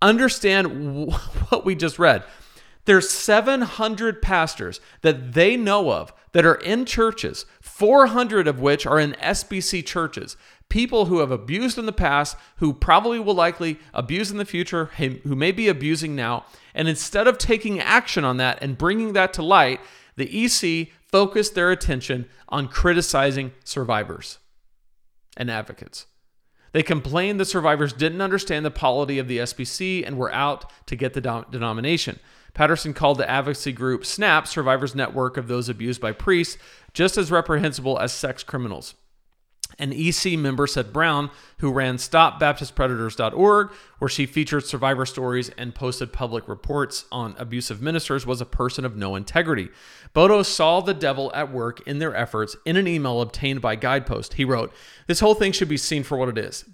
Understand 0.00 1.12
what 1.48 1.64
we 1.64 1.74
just 1.74 1.98
read. 1.98 2.24
There's 2.84 3.10
700 3.10 4.22
pastors 4.22 4.80
that 5.02 5.34
they 5.34 5.56
know 5.58 5.92
of 5.92 6.12
that 6.32 6.46
are 6.46 6.54
in 6.54 6.86
churches, 6.86 7.44
400 7.60 8.48
of 8.48 8.60
which 8.60 8.86
are 8.86 8.98
in 8.98 9.12
SBC 9.14 9.84
churches. 9.84 10.36
People 10.68 11.06
who 11.06 11.18
have 11.18 11.30
abused 11.30 11.76
in 11.76 11.86
the 11.86 11.92
past, 11.92 12.36
who 12.56 12.72
probably 12.72 13.18
will 13.18 13.34
likely 13.34 13.78
abuse 13.92 14.30
in 14.30 14.38
the 14.38 14.44
future, 14.44 14.86
who 14.96 15.36
may 15.36 15.52
be 15.52 15.68
abusing 15.68 16.16
now. 16.16 16.46
And 16.74 16.88
instead 16.88 17.26
of 17.26 17.36
taking 17.38 17.80
action 17.80 18.24
on 18.24 18.38
that 18.38 18.58
and 18.62 18.78
bringing 18.78 19.12
that 19.12 19.32
to 19.34 19.42
light, 19.42 19.80
the 20.16 20.44
EC 20.44 20.88
focused 21.10 21.54
their 21.54 21.70
attention 21.70 22.26
on 22.48 22.68
criticizing 22.68 23.52
survivors 23.64 24.38
and 25.36 25.50
advocates. 25.50 26.06
They 26.72 26.82
complained 26.82 27.40
the 27.40 27.44
survivors 27.44 27.92
didn't 27.92 28.20
understand 28.20 28.64
the 28.64 28.70
polity 28.70 29.18
of 29.18 29.28
the 29.28 29.38
SBC 29.38 30.06
and 30.06 30.18
were 30.18 30.32
out 30.32 30.70
to 30.86 30.96
get 30.96 31.14
the 31.14 31.44
denomination. 31.50 32.18
Patterson 32.54 32.92
called 32.94 33.18
the 33.18 33.30
advocacy 33.30 33.72
group 33.72 34.04
SNAP, 34.04 34.46
Survivors 34.46 34.94
Network 34.94 35.36
of 35.36 35.48
Those 35.48 35.68
Abused 35.68 36.00
by 36.00 36.12
Priests, 36.12 36.58
just 36.92 37.16
as 37.16 37.30
reprehensible 37.30 37.98
as 37.98 38.12
sex 38.12 38.42
criminals. 38.42 38.94
An 39.78 39.92
EC 39.92 40.36
member 40.38 40.66
said 40.66 40.92
Brown, 40.92 41.30
who 41.58 41.70
ran 41.70 41.96
StopBaptistPredators.org, 41.96 43.70
where 43.98 44.08
she 44.08 44.26
featured 44.26 44.66
survivor 44.66 45.06
stories 45.06 45.50
and 45.50 45.74
posted 45.74 46.12
public 46.12 46.48
reports 46.48 47.04
on 47.12 47.36
abusive 47.38 47.80
ministers, 47.80 48.26
was 48.26 48.40
a 48.40 48.46
person 48.46 48.84
of 48.84 48.96
no 48.96 49.14
integrity. 49.14 49.68
Boto 50.14 50.44
saw 50.44 50.80
the 50.80 50.94
devil 50.94 51.30
at 51.34 51.52
work 51.52 51.86
in 51.86 52.00
their 52.00 52.14
efforts 52.14 52.56
in 52.64 52.76
an 52.76 52.88
email 52.88 53.20
obtained 53.20 53.60
by 53.60 53.76
Guidepost. 53.76 54.34
He 54.34 54.44
wrote, 54.44 54.72
This 55.06 55.20
whole 55.20 55.34
thing 55.34 55.52
should 55.52 55.68
be 55.68 55.76
seen 55.76 56.02
for 56.02 56.18
what 56.18 56.28
it 56.28 56.38
is. 56.38 56.64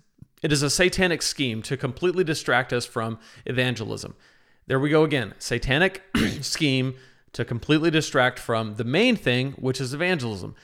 It 0.43 0.53
is 0.53 0.63
a 0.63 0.71
satanic 0.71 1.23
scheme 1.23 1.63
to 1.63 1.77
completely 1.77 2.25
distract 2.25 2.73
us 2.73 2.87
from 2.87 3.19
evangelism. 3.47 4.15
There 4.67 4.81
we 4.81 4.91
go 4.91 5.05
again. 5.05 5.35
Satanic 5.39 6.03
scheme 6.41 6.95
to 7.33 7.45
completely 7.45 7.91
distract 7.91 8.39
from 8.39 8.77
the 8.77 8.85
main 8.85 9.17
thing, 9.17 9.53
which 9.53 9.81
is 9.81 9.93
evangelism. 9.93 10.55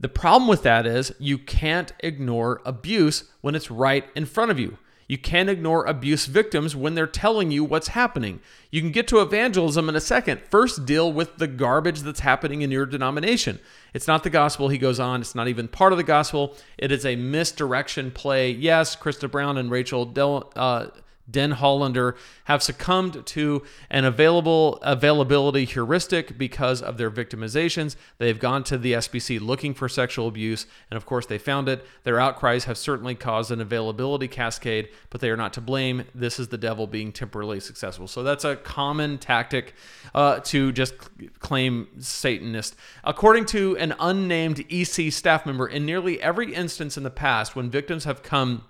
The 0.00 0.08
problem 0.08 0.48
with 0.48 0.62
that 0.62 0.86
is 0.86 1.12
you 1.18 1.38
can't 1.38 1.92
ignore 2.00 2.62
abuse 2.64 3.24
when 3.40 3.54
it's 3.54 3.70
right 3.70 4.04
in 4.14 4.26
front 4.26 4.50
of 4.50 4.58
you. 4.58 4.78
You 5.08 5.16
can't 5.16 5.48
ignore 5.48 5.86
abuse 5.86 6.26
victims 6.26 6.76
when 6.76 6.94
they're 6.94 7.06
telling 7.06 7.50
you 7.50 7.64
what's 7.64 7.88
happening. 7.88 8.40
You 8.70 8.82
can 8.82 8.92
get 8.92 9.08
to 9.08 9.22
evangelism 9.22 9.88
in 9.88 9.96
a 9.96 10.00
second. 10.00 10.42
First, 10.50 10.84
deal 10.84 11.10
with 11.10 11.38
the 11.38 11.46
garbage 11.46 12.00
that's 12.02 12.20
happening 12.20 12.60
in 12.60 12.70
your 12.70 12.84
denomination. 12.84 13.58
It's 13.94 14.06
not 14.06 14.22
the 14.22 14.30
gospel, 14.30 14.68
he 14.68 14.76
goes 14.76 15.00
on. 15.00 15.22
It's 15.22 15.34
not 15.34 15.48
even 15.48 15.66
part 15.66 15.92
of 15.92 15.96
the 15.96 16.04
gospel. 16.04 16.54
It 16.76 16.92
is 16.92 17.06
a 17.06 17.16
misdirection 17.16 18.10
play. 18.10 18.50
Yes, 18.50 18.94
Christa 18.94 19.30
Brown 19.30 19.56
and 19.56 19.70
Rachel 19.70 20.04
Del, 20.04 20.52
uh, 20.54 20.88
Denhollander 21.30 22.16
have 22.44 22.62
succumbed 22.62 23.26
to 23.26 23.62
an 23.90 24.04
available 24.04 24.76
availability 24.82 25.64
heuristic 25.64 26.38
because 26.38 26.80
of 26.80 26.96
their 26.96 27.10
victimizations. 27.10 27.96
They've 28.18 28.38
gone 28.38 28.64
to 28.64 28.78
the 28.78 28.94
SBC 28.94 29.40
looking 29.40 29.74
for 29.74 29.88
sexual 29.88 30.28
abuse, 30.28 30.66
and 30.90 30.96
of 30.96 31.06
course 31.06 31.26
they 31.26 31.38
found 31.38 31.68
it. 31.68 31.84
Their 32.04 32.18
outcries 32.20 32.64
have 32.64 32.78
certainly 32.78 33.14
caused 33.14 33.50
an 33.50 33.60
availability 33.60 34.28
cascade, 34.28 34.88
but 35.10 35.20
they 35.20 35.30
are 35.30 35.36
not 35.36 35.52
to 35.54 35.60
blame. 35.60 36.04
This 36.14 36.38
is 36.38 36.48
the 36.48 36.58
devil 36.58 36.86
being 36.86 37.12
temporarily 37.12 37.60
successful. 37.60 38.08
So 38.08 38.22
that's 38.22 38.44
a 38.44 38.56
common 38.56 39.18
tactic 39.18 39.74
uh, 40.14 40.40
to 40.40 40.72
just 40.72 40.94
claim 41.40 41.88
Satanist. 41.98 42.74
According 43.04 43.46
to 43.46 43.76
an 43.76 43.94
unnamed 44.00 44.64
EC 44.70 45.12
staff 45.12 45.44
member, 45.44 45.66
in 45.66 45.84
nearly 45.84 46.20
every 46.20 46.54
instance 46.54 46.96
in 46.96 47.02
the 47.02 47.10
past 47.10 47.54
when 47.54 47.70
victims 47.70 48.04
have 48.04 48.22
come 48.22 48.64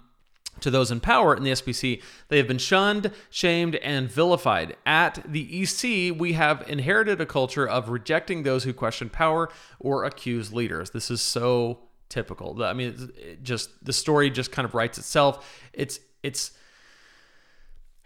to 0.61 0.71
those 0.71 0.90
in 0.90 1.01
power 1.01 1.35
in 1.35 1.42
the 1.42 1.53
SBC, 1.53 2.03
they 2.29 2.37
have 2.38 2.49
been 2.49 2.59
shunned, 2.59 3.11
shamed, 3.31 3.77
and 3.77 4.11
vilified. 4.11 4.77
At 4.87 5.23
the 5.27 5.62
EC, 5.62 6.18
we 6.18 6.33
have 6.35 6.64
inherited 6.68 7.21
a 7.21 7.27
culture 7.27 7.66
of 7.66 7.88
rejecting 7.88 8.42
those 8.42 8.64
who 8.64 8.73
question 8.73 9.09
power 9.09 9.49
or 9.79 10.05
accuse 10.05 10.53
leaders. 10.53 10.90
This 10.90 11.11
is 11.11 11.21
so 11.21 11.81
typical. 12.09 12.62
I 12.62 12.73
mean, 12.73 13.11
just 13.42 13.85
the 13.85 13.92
story 13.92 14.31
just 14.31 14.53
kind 14.53 14.64
of 14.64 14.75
writes 14.75 14.99
itself. 14.99 15.68
It's 15.73 16.01
it's 16.23 16.53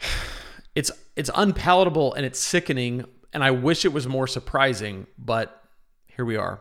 it's 0.74 0.90
it's 1.16 1.30
unpalatable 1.34 2.14
and 2.14 2.24
it's 2.26 2.38
sickening, 2.38 3.04
and 3.32 3.42
I 3.44 3.50
wish 3.50 3.84
it 3.84 3.92
was 3.92 4.06
more 4.06 4.26
surprising, 4.26 5.06
but 5.18 5.62
here 6.06 6.24
we 6.24 6.36
are. 6.36 6.60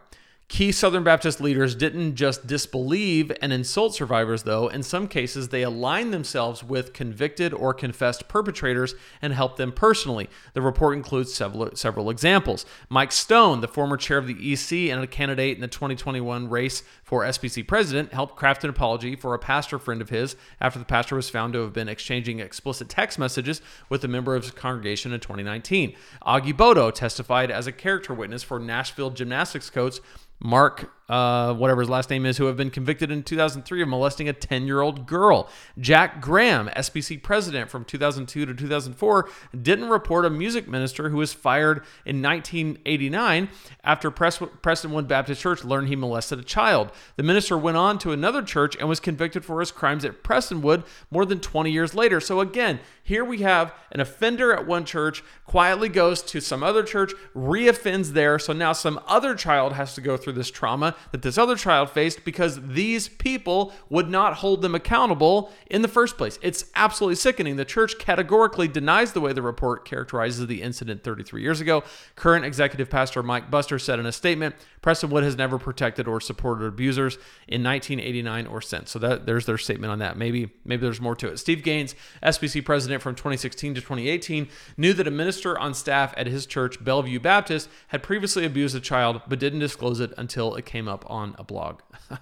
Key 0.52 0.74
Southern 0.74 1.06
Baptist 1.06 1.40
leaders 1.40 1.76
didn't 1.76 2.16
just 2.16 2.46
disbelieve 2.46 3.32
and 3.42 3.54
insult 3.54 3.96
survivors, 3.96 4.44
though. 4.44 4.68
In 4.68 4.84
some 4.84 5.08
cases, 5.08 5.48
they 5.48 5.64
aligned 5.64 6.14
themselves 6.14 6.62
with 6.62 6.92
convicted 6.92 7.54
or 7.54 7.74
confessed 7.74 8.28
perpetrators 8.28 8.94
and 9.22 9.32
helped 9.32 9.56
them 9.56 9.72
personally. 9.72 10.30
The 10.54 10.62
report 10.62 10.98
includes 10.98 11.34
several, 11.34 11.74
several 11.76 12.10
examples. 12.10 12.66
Mike 12.90 13.14
Stone, 13.14 13.62
the 13.62 13.70
former 13.70 13.96
chair 13.96 14.18
of 14.18 14.28
the 14.28 14.52
EC 14.52 14.92
and 14.92 15.02
a 15.02 15.08
candidate 15.08 15.56
in 15.56 15.62
the 15.62 15.70
2021 15.70 16.50
race 16.50 16.84
for 17.12 17.24
SBC 17.24 17.68
president, 17.68 18.14
helped 18.14 18.38
craft 18.38 18.64
an 18.64 18.70
apology 18.70 19.18
for 19.18 19.34
a 19.34 19.38
pastor 19.38 19.78
friend 19.78 20.02
of 20.02 20.08
his 20.08 20.38
after 20.62 20.80
the 20.80 20.86
pastor 20.86 21.14
was 21.14 21.30
found 21.30 21.52
to 21.52 21.60
have 21.60 21.74
been 21.74 21.90
exchanging 21.90 22.40
explicit 22.40 22.88
text 22.88 23.20
messages 23.20 23.62
with 23.90 24.02
a 24.06 24.08
member 24.08 24.34
of 24.34 24.44
his 24.44 24.54
congregation 24.54 25.12
in 25.12 25.20
2019. 25.20 25.94
Augie 26.26 26.54
Boto 26.54 26.90
testified 26.90 27.52
as 27.52 27.68
a 27.68 27.74
character 27.74 28.14
witness 28.14 28.44
for 28.44 28.60
Nashville 28.60 29.10
gymnastics 29.10 29.70
coach 29.70 30.00
Mark 30.40 30.90
uh, 31.12 31.54
whatever 31.54 31.82
his 31.82 31.90
last 31.90 32.10
name 32.10 32.26
is, 32.26 32.38
who 32.38 32.46
have 32.46 32.56
been 32.56 32.70
convicted 32.70 33.12
in 33.12 33.22
2003 33.22 33.82
of 33.82 33.90
molesting 33.90 34.30
a 34.30 34.34
10 34.34 34.66
year 34.66 34.80
old 34.80 35.06
girl. 35.06 35.50
Jack 35.78 36.22
Graham, 36.22 36.70
SBC 36.70 37.22
president 37.22 37.70
from 37.70 37.84
2002 37.84 38.46
to 38.46 38.54
2004, 38.54 39.30
didn't 39.62 39.90
report 39.90 40.26
a 40.26 40.30
music 40.30 40.70
minister 40.70 41.10
who 41.10 41.18
was 41.18 41.34
fired 41.34 41.84
in 42.06 42.22
1989 42.22 43.50
after 43.84 44.10
Prestonwood 44.10 45.08
Baptist 45.10 45.42
Church 45.42 45.66
learned 45.66 45.90
he 45.90 45.98
molested 45.98 46.40
a 46.40 46.44
child. 46.44 46.92
The 47.18 47.24
minister 47.24 47.58
went 47.58 47.76
on 47.76 48.00
to 48.00 48.14
another 48.14 48.42
church 48.42 48.78
and 48.78 48.88
was 48.88 49.02
convicted 49.02 49.44
for 49.44 49.60
his 49.60 49.72
crimes 49.72 50.06
at 50.06 50.24
Prestonwood 50.24 50.86
more 51.12 51.26
than 51.26 51.42
20 51.42 51.72
years 51.72 51.94
later. 51.94 52.22
So, 52.22 52.40
again, 52.40 52.80
here 53.04 53.26
we 53.26 53.40
have 53.40 53.74
an 53.92 54.00
offender 54.00 54.54
at 54.54 54.66
one 54.68 54.86
church, 54.86 55.24
quietly 55.46 55.90
goes 55.90 56.22
to 56.24 56.40
some 56.40 56.64
other 56.64 56.84
church, 56.84 57.12
reoffends 57.36 58.10
there. 58.10 58.40
So 58.40 58.54
now 58.54 58.74
some 58.74 59.00
other 59.08 59.36
child 59.36 59.74
has 59.74 59.96
to 59.96 60.02
go 60.02 60.18
through 60.18 60.34
this 60.34 60.52
trauma 60.52 60.96
that 61.12 61.22
this 61.22 61.38
other 61.38 61.56
child 61.56 61.90
faced 61.90 62.24
because 62.24 62.60
these 62.68 63.10
people 63.10 63.74
would 63.90 64.10
not 64.10 64.36
hold 64.36 64.62
them 64.62 64.76
accountable 64.76 65.52
in 65.70 65.82
the 65.82 65.88
first 65.88 66.18
place. 66.18 66.40
It's 66.42 66.66
absolutely 66.76 67.16
sickening. 67.16 67.56
The 67.56 67.66
church 67.66 67.98
categorically 68.00 68.68
denies 68.68 69.14
the 69.14 69.22
way 69.22 69.34
the 69.34 69.42
report 69.42 69.86
characterizes 69.86 70.48
the 70.48 70.62
incident 70.62 71.04
33 71.04 71.42
years 71.42 71.60
ago. 71.62 71.84
Current 72.16 72.46
executive 72.46 72.90
pastor 72.90 73.24
Mike 73.24 73.52
Buster 73.52 73.80
said 73.80 74.00
in 74.00 74.06
a 74.06 74.12
statement, 74.12 74.56
Prestonwood 74.82 75.24
has 75.24 75.36
never 75.36 75.60
protected 75.60 76.08
or 76.08 76.20
supported 76.20 76.66
abusers 76.66 77.16
in 77.48 77.64
1989 77.64 78.48
or 78.48 78.62
since. 78.62 78.92
So 78.92 79.00
that 79.00 79.26
there's 79.26 79.46
their 79.46 79.58
statement 79.58 79.92
on 79.92 80.00
that. 80.00 80.18
Maybe 80.18 80.52
maybe 80.66 80.82
there's 80.82 81.02
more 81.02 81.16
to 81.18 81.28
it. 81.28 81.38
Steve 81.38 81.64
Gaines, 81.64 81.96
SBC 82.24 82.66
president 82.66 83.01
from 83.02 83.16
2016 83.16 83.76
to 83.76 83.82
2018, 83.82 84.48
knew 84.78 84.94
that 84.94 85.08
a 85.08 85.12
minister 85.12 85.58
on 85.58 85.74
staff 85.74 86.14
at 86.16 86.28
his 86.28 86.46
church, 86.46 86.84
Bellevue 86.84 87.20
Baptist, 87.20 87.70
had 87.90 88.04
previously 88.04 88.46
abused 88.46 88.76
a 88.76 88.80
child 88.80 89.22
but 89.28 89.40
didn't 89.40 89.60
disclose 89.60 90.00
it 90.00 90.14
until 90.18 90.56
it 90.56 90.66
came 90.66 90.88
up 90.88 91.04
on 91.10 91.36
a 91.38 91.44
blog. 91.44 91.82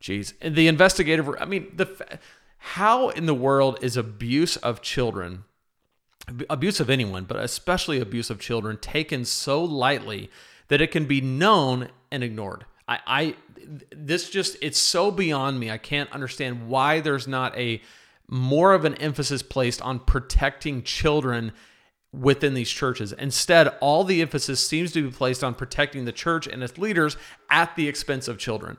Jeez. 0.00 0.34
And 0.40 0.54
the 0.54 0.68
investigative, 0.68 1.28
I 1.40 1.44
mean, 1.44 1.72
the 1.74 2.18
how 2.58 3.10
in 3.10 3.26
the 3.26 3.34
world 3.34 3.78
is 3.82 3.96
abuse 3.96 4.56
of 4.56 4.80
children, 4.80 5.44
abuse 6.48 6.80
of 6.80 6.88
anyone, 6.88 7.24
but 7.24 7.38
especially 7.38 8.00
abuse 8.00 8.30
of 8.30 8.40
children, 8.40 8.78
taken 8.78 9.24
so 9.24 9.62
lightly 9.62 10.30
that 10.68 10.80
it 10.80 10.90
can 10.90 11.04
be 11.04 11.20
known 11.20 11.90
and 12.10 12.24
ignored? 12.24 12.64
I, 12.88 12.98
I 13.06 13.36
this 13.94 14.30
just 14.30 14.56
it's 14.60 14.78
so 14.78 15.10
beyond 15.10 15.60
me. 15.60 15.70
I 15.70 15.78
can't 15.78 16.10
understand 16.12 16.68
why 16.68 17.00
there's 17.00 17.26
not 17.28 17.56
a 17.56 17.82
more 18.28 18.72
of 18.72 18.84
an 18.84 18.94
emphasis 18.94 19.42
placed 19.42 19.82
on 19.82 19.98
protecting 20.00 20.82
children 20.82 21.52
within 22.12 22.54
these 22.54 22.70
churches. 22.70 23.12
Instead, 23.12 23.68
all 23.80 24.04
the 24.04 24.22
emphasis 24.22 24.66
seems 24.66 24.92
to 24.92 25.02
be 25.02 25.10
placed 25.10 25.42
on 25.42 25.54
protecting 25.54 26.04
the 26.04 26.12
church 26.12 26.46
and 26.46 26.62
its 26.62 26.78
leaders 26.78 27.16
at 27.50 27.74
the 27.76 27.88
expense 27.88 28.28
of 28.28 28.38
children. 28.38 28.76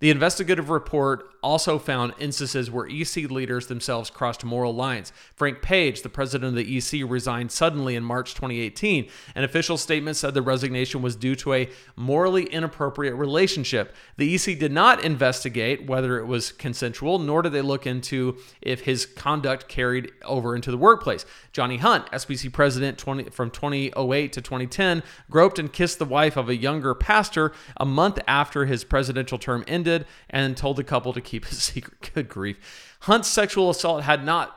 The 0.00 0.10
investigative 0.10 0.70
report 0.70 1.28
also 1.42 1.78
found 1.78 2.12
instances 2.18 2.70
where 2.70 2.86
EC 2.86 3.30
leaders 3.30 3.66
themselves 3.66 4.10
crossed 4.10 4.44
moral 4.44 4.74
lines. 4.74 5.12
Frank 5.34 5.62
Page, 5.62 6.02
the 6.02 6.08
president 6.08 6.50
of 6.50 6.54
the 6.54 6.76
EC, 6.76 7.08
resigned 7.08 7.50
suddenly 7.50 7.96
in 7.96 8.04
March 8.04 8.34
2018. 8.34 9.08
An 9.34 9.44
official 9.44 9.76
statement 9.76 10.16
said 10.16 10.34
the 10.34 10.42
resignation 10.42 11.02
was 11.02 11.16
due 11.16 11.34
to 11.36 11.54
a 11.54 11.68
morally 11.96 12.44
inappropriate 12.44 13.14
relationship. 13.14 13.94
The 14.16 14.34
EC 14.34 14.58
did 14.58 14.72
not 14.72 15.02
investigate 15.04 15.86
whether 15.86 16.18
it 16.18 16.26
was 16.26 16.52
consensual, 16.52 17.18
nor 17.18 17.42
did 17.42 17.52
they 17.52 17.62
look 17.62 17.86
into 17.86 18.38
if 18.62 18.82
his 18.82 19.06
conduct 19.06 19.68
carried 19.68 20.12
over 20.24 20.54
into 20.54 20.70
the 20.70 20.78
workplace. 20.78 21.24
Johnny 21.52 21.78
Hunt, 21.78 22.06
SBC 22.12 22.52
president 22.52 22.98
20, 22.98 23.30
from 23.30 23.50
2008 23.50 24.32
to 24.32 24.40
2010, 24.40 25.02
groped 25.30 25.58
and 25.58 25.72
kissed 25.72 25.98
the 25.98 26.04
wife 26.04 26.36
of 26.36 26.48
a 26.48 26.56
younger 26.56 26.94
pastor 26.94 27.52
a 27.76 27.84
month 27.84 28.18
after 28.28 28.66
his 28.66 28.84
presidential 28.84 29.38
term 29.38 29.64
ended 29.66 29.88
ended 29.88 30.06
and 30.30 30.56
told 30.56 30.76
the 30.76 30.84
couple 30.84 31.12
to 31.12 31.20
keep 31.28 31.44
his 31.46 31.62
secret. 31.62 32.10
Good 32.14 32.28
grief. 32.28 32.96
Hunt's 33.00 33.28
sexual 33.28 33.70
assault 33.70 34.02
had 34.02 34.24
not 34.24 34.56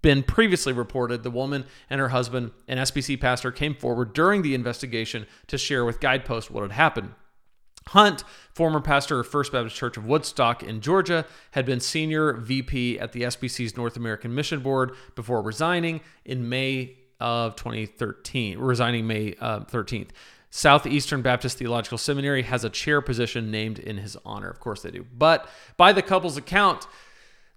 been 0.00 0.22
previously 0.22 0.72
reported. 0.72 1.22
The 1.22 1.30
woman 1.30 1.64
and 1.90 2.00
her 2.00 2.08
husband, 2.08 2.52
an 2.66 2.78
SBC 2.78 3.20
pastor, 3.20 3.50
came 3.50 3.74
forward 3.74 4.12
during 4.12 4.42
the 4.42 4.54
investigation 4.54 5.26
to 5.48 5.58
share 5.58 5.84
with 5.84 6.00
Guidepost 6.00 6.50
what 6.50 6.62
had 6.62 6.72
happened. 6.72 7.14
Hunt, 7.88 8.22
former 8.52 8.80
pastor 8.80 9.20
of 9.20 9.26
First 9.26 9.50
Baptist 9.50 9.74
Church 9.74 9.96
of 9.96 10.04
Woodstock 10.04 10.62
in 10.62 10.80
Georgia, 10.82 11.24
had 11.52 11.64
been 11.64 11.80
senior 11.80 12.34
VP 12.34 12.98
at 12.98 13.12
the 13.12 13.22
SBC's 13.22 13.76
North 13.76 13.96
American 13.96 14.34
Mission 14.34 14.60
Board 14.60 14.92
before 15.14 15.40
resigning 15.40 16.02
in 16.24 16.48
May 16.48 16.98
of 17.18 17.56
2013, 17.56 18.58
resigning 18.58 19.06
May 19.06 19.34
uh, 19.40 19.60
13th. 19.60 20.10
Southeastern 20.50 21.22
Baptist 21.22 21.58
Theological 21.58 21.98
Seminary 21.98 22.42
has 22.42 22.64
a 22.64 22.70
chair 22.70 23.00
position 23.00 23.50
named 23.50 23.78
in 23.78 23.98
his 23.98 24.16
honor. 24.24 24.48
Of 24.48 24.60
course 24.60 24.82
they 24.82 24.90
do. 24.90 25.06
But 25.16 25.48
by 25.76 25.92
the 25.92 26.02
couple's 26.02 26.36
account, 26.36 26.86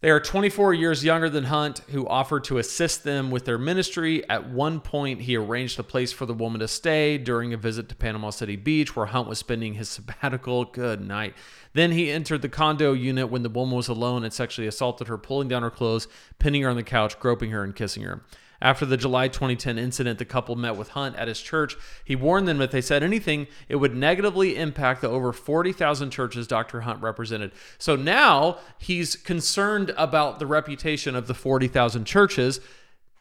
they 0.02 0.10
are 0.10 0.20
24 0.20 0.74
years 0.74 1.06
younger 1.06 1.30
than 1.30 1.44
Hunt, 1.44 1.82
who 1.92 2.08
offered 2.08 2.44
to 2.46 2.58
assist 2.58 3.04
them 3.04 3.30
with 3.30 3.46
their 3.46 3.60
ministry. 3.60 4.28
At 4.28 4.50
one 4.50 4.80
point, 4.80 5.22
he 5.22 5.38
arranged 5.38 5.80
a 5.80 5.84
place 5.84 6.12
for 6.12 6.26
the 6.26 6.34
woman 6.34 6.60
to 6.60 6.68
stay 6.68 7.20
during 7.20 7.54
a 7.54 7.58
visit 7.58 7.88
to 7.90 7.96
Panama 7.96 8.32
City 8.32 8.56
Beach, 8.56 8.96
where 8.96 9.06
Hunt 9.06 9.28
was 9.28 9.38
spending 9.38 9.76
his 9.76 9.90
sabbatical. 9.90 10.66
Good 10.66 11.08
night. 11.08 11.36
Then 11.74 11.92
he 11.92 12.10
entered 12.10 12.42
the 12.42 12.50
condo 12.50 12.94
unit 12.94 13.30
when 13.30 13.44
the 13.44 13.50
woman 13.50 13.78
was 13.78 13.88
alone 13.88 14.24
and 14.24 14.34
sexually 14.34 14.68
assaulted 14.68 15.08
her, 15.08 15.20
pulling 15.20 15.48
down 15.48 15.62
her 15.62 15.70
clothes, 15.70 16.08
pinning 16.40 16.64
her 16.64 16.70
on 16.70 16.78
the 16.78 16.84
couch, 16.84 17.20
groping 17.20 17.52
her, 17.52 17.64
and 17.64 17.76
kissing 17.76 18.02
her. 18.02 18.24
After 18.62 18.86
the 18.86 18.98
July 18.98 19.28
2010 19.28 19.80
incident, 19.80 20.20
the 20.20 20.26
couple 20.26 20.56
met 20.56 20.76
with 20.76 20.90
Hunt 20.90 21.16
at 21.16 21.28
his 21.28 21.42
church. 21.42 21.76
He 22.06 22.16
warned 22.16 22.48
them 22.48 22.60
that 22.60 22.66
if 22.66 22.72
they 22.72 22.82
said 22.82 23.02
anything, 23.02 23.48
it 23.68 23.78
would 23.78 23.96
negatively 23.96 24.56
impact 24.56 25.02
the 25.02 25.10
over 25.10 25.34
40,000 25.34 26.12
churches 26.12 26.46
Dr. 26.46 26.82
Hunt 26.82 27.02
represented. 27.02 27.54
So 27.80 27.96
now 27.96 28.60
he's 28.78 29.16
concerned 29.16 29.94
about 29.98 30.38
the 30.38 30.46
reputation 30.46 31.16
of 31.16 31.26
the 31.26 31.34
40,000 31.34 32.06
churches. 32.06 32.60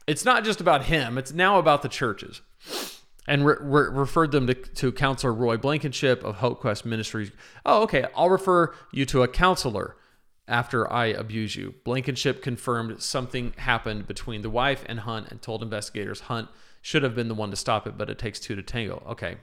It's 0.07 0.27
not 0.27 0.45
just 0.45 0.61
about 0.61 0.85
him, 0.85 1.17
it's 1.17 1.33
now 1.33 1.59
about 1.59 1.81
the 1.83 1.89
churches. 1.89 2.43
And 3.27 3.47
re- 3.47 3.57
re- 3.61 3.89
referred 3.91 4.33
them 4.33 4.47
to, 4.47 4.55
to 4.55 4.93
counselor 4.93 5.33
Roy 5.33 5.57
Blankenship 5.57 6.23
of 6.25 6.37
Hope 6.37 6.61
Quest 6.61 6.85
Ministries. 6.85 7.31
Oh, 7.65 7.83
okay. 7.83 8.07
I'll 8.17 8.31
refer 8.31 8.75
you 8.93 9.07
to 9.07 9.23
a 9.23 9.29
counselor 9.29 9.97
after 10.51 10.93
I 10.93 11.07
abuse 11.07 11.57
you. 11.57 11.75
Blankenship 11.85 12.43
confirmed 12.43 13.01
something 13.01 13.55
happened 13.57 14.07
between 14.07 14.43
the 14.43 14.51
wife 14.51 14.85
and 14.87 15.01
Hunt 15.01 15.29
and 15.31 15.41
told 15.41 15.63
investigators 15.63 16.21
Hunt 16.21 16.49
should 16.83 17.03
have 17.03 17.15
been 17.15 17.29
the 17.29 17.35
one 17.35 17.51
to 17.51 17.57
stop 17.57 17.87
it, 17.87 17.97
but 17.97 18.11
it 18.11 18.19
takes 18.19 18.41
two 18.41 18.57
to 18.57 18.63
tango. 18.63 19.03
Okay. 19.09 19.37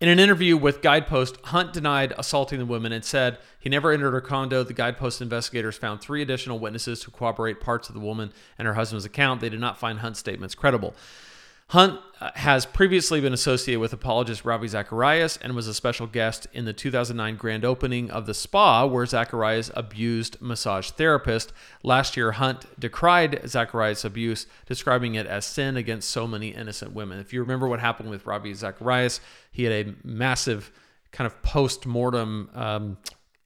In 0.00 0.08
an 0.08 0.20
interview 0.20 0.56
with 0.56 0.80
Guidepost, 0.80 1.38
Hunt 1.46 1.72
denied 1.72 2.14
assaulting 2.16 2.60
the 2.60 2.66
woman 2.66 2.92
and 2.92 3.04
said 3.04 3.38
he 3.58 3.68
never 3.68 3.90
entered 3.90 4.12
her 4.12 4.20
condo. 4.20 4.62
The 4.62 4.72
Guidepost 4.72 5.20
investigators 5.20 5.76
found 5.76 6.00
three 6.00 6.22
additional 6.22 6.60
witnesses 6.60 7.00
to 7.00 7.10
corroborate 7.10 7.60
parts 7.60 7.88
of 7.88 7.96
the 7.96 8.00
woman 8.00 8.32
and 8.58 8.68
her 8.68 8.74
husband's 8.74 9.04
account. 9.04 9.40
They 9.40 9.48
did 9.48 9.58
not 9.58 9.76
find 9.76 9.98
Hunt's 9.98 10.20
statements 10.20 10.54
credible. 10.54 10.94
Hunt 11.72 12.00
uh, 12.18 12.30
has 12.34 12.64
previously 12.64 13.20
been 13.20 13.34
associated 13.34 13.78
with 13.78 13.92
apologist 13.92 14.42
Ravi 14.42 14.68
Zacharias 14.68 15.36
and 15.36 15.54
was 15.54 15.68
a 15.68 15.74
special 15.74 16.06
guest 16.06 16.46
in 16.54 16.64
the 16.64 16.72
2009 16.72 17.36
grand 17.36 17.62
opening 17.62 18.10
of 18.10 18.24
the 18.24 18.32
spa 18.32 18.86
where 18.86 19.04
Zacharias 19.04 19.70
abused 19.74 20.40
massage 20.40 20.88
therapist. 20.90 21.52
Last 21.82 22.16
year, 22.16 22.32
Hunt 22.32 22.64
decried 22.80 23.42
Zacharias' 23.46 24.02
abuse, 24.02 24.46
describing 24.64 25.14
it 25.14 25.26
as 25.26 25.44
sin 25.44 25.76
against 25.76 26.08
so 26.08 26.26
many 26.26 26.48
innocent 26.48 26.94
women. 26.94 27.18
If 27.18 27.34
you 27.34 27.40
remember 27.40 27.68
what 27.68 27.80
happened 27.80 28.08
with 28.08 28.24
Ravi 28.24 28.54
Zacharias, 28.54 29.20
he 29.52 29.64
had 29.64 29.86
a 29.86 29.94
massive 30.02 30.72
kind 31.12 31.26
of 31.26 31.42
post 31.42 31.84
mortem, 31.84 32.48
um, 32.54 32.96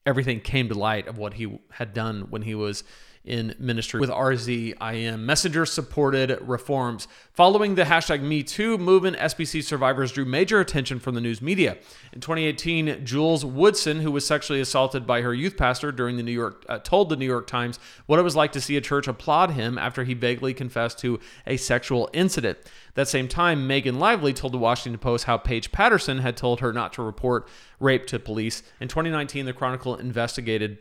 everything 0.06 0.40
came 0.40 0.68
to 0.68 0.74
light 0.74 1.08
of 1.08 1.18
what 1.18 1.35
he 1.35 1.58
had 1.72 1.92
done 1.92 2.26
when 2.30 2.42
he 2.42 2.54
was 2.54 2.85
in 3.24 3.54
ministry 3.58 4.00
with 4.00 4.11
RZIM. 4.11 5.20
Messenger 5.20 5.64
supported 5.66 6.38
reforms. 6.40 7.06
Following 7.32 7.76
the 7.76 7.85
hashtag 7.85 8.20
MeToo 8.20 8.78
movement, 8.78 9.16
SBC 9.16 9.62
survivors 9.62 10.12
drew 10.12 10.24
major 10.24 10.61
attention 10.61 10.98
from 10.98 11.14
the 11.14 11.20
news 11.20 11.40
media. 11.40 11.78
In 12.12 12.20
2018, 12.20 13.04
Jules 13.04 13.44
Woodson, 13.44 14.00
who 14.00 14.11
was 14.11 14.26
sexually 14.26 14.61
assaulted 14.61 15.06
by 15.06 15.22
her 15.22 15.32
youth 15.32 15.56
pastor 15.56 15.92
during 15.92 16.16
the 16.16 16.22
New 16.22 16.32
York, 16.32 16.64
uh, 16.68 16.78
told 16.78 17.08
the 17.08 17.16
New 17.16 17.26
York 17.26 17.46
Times 17.46 17.78
what 18.06 18.18
it 18.18 18.22
was 18.22 18.37
like 18.37 18.52
to 18.52 18.61
see 18.61 18.76
a 18.76 18.80
church 18.80 19.06
applaud 19.06 19.52
him 19.52 19.78
after 19.78 20.04
he 20.04 20.14
vaguely 20.14 20.52
confessed 20.52 20.98
to 20.98 21.20
a 21.46 21.56
sexual 21.56 22.11
incident. 22.12 22.58
That 22.94 23.08
same 23.08 23.28
time, 23.28 23.66
Megan 23.66 23.98
Lively 23.98 24.32
told 24.35 24.52
the 24.52 24.58
Washington 24.58 24.98
Post 24.98 25.24
how 25.24 25.38
Paige 25.38 25.72
Patterson 25.72 26.18
had 26.18 26.37
told 26.37 26.61
her 26.61 26.72
not 26.72 26.92
to 26.94 27.02
report 27.02 27.48
rape 27.80 28.06
to 28.08 28.18
police. 28.18 28.62
In 28.80 28.88
2019, 28.88 29.46
the 29.46 29.52
Chronicle 29.52 29.96
investigated 29.96 30.78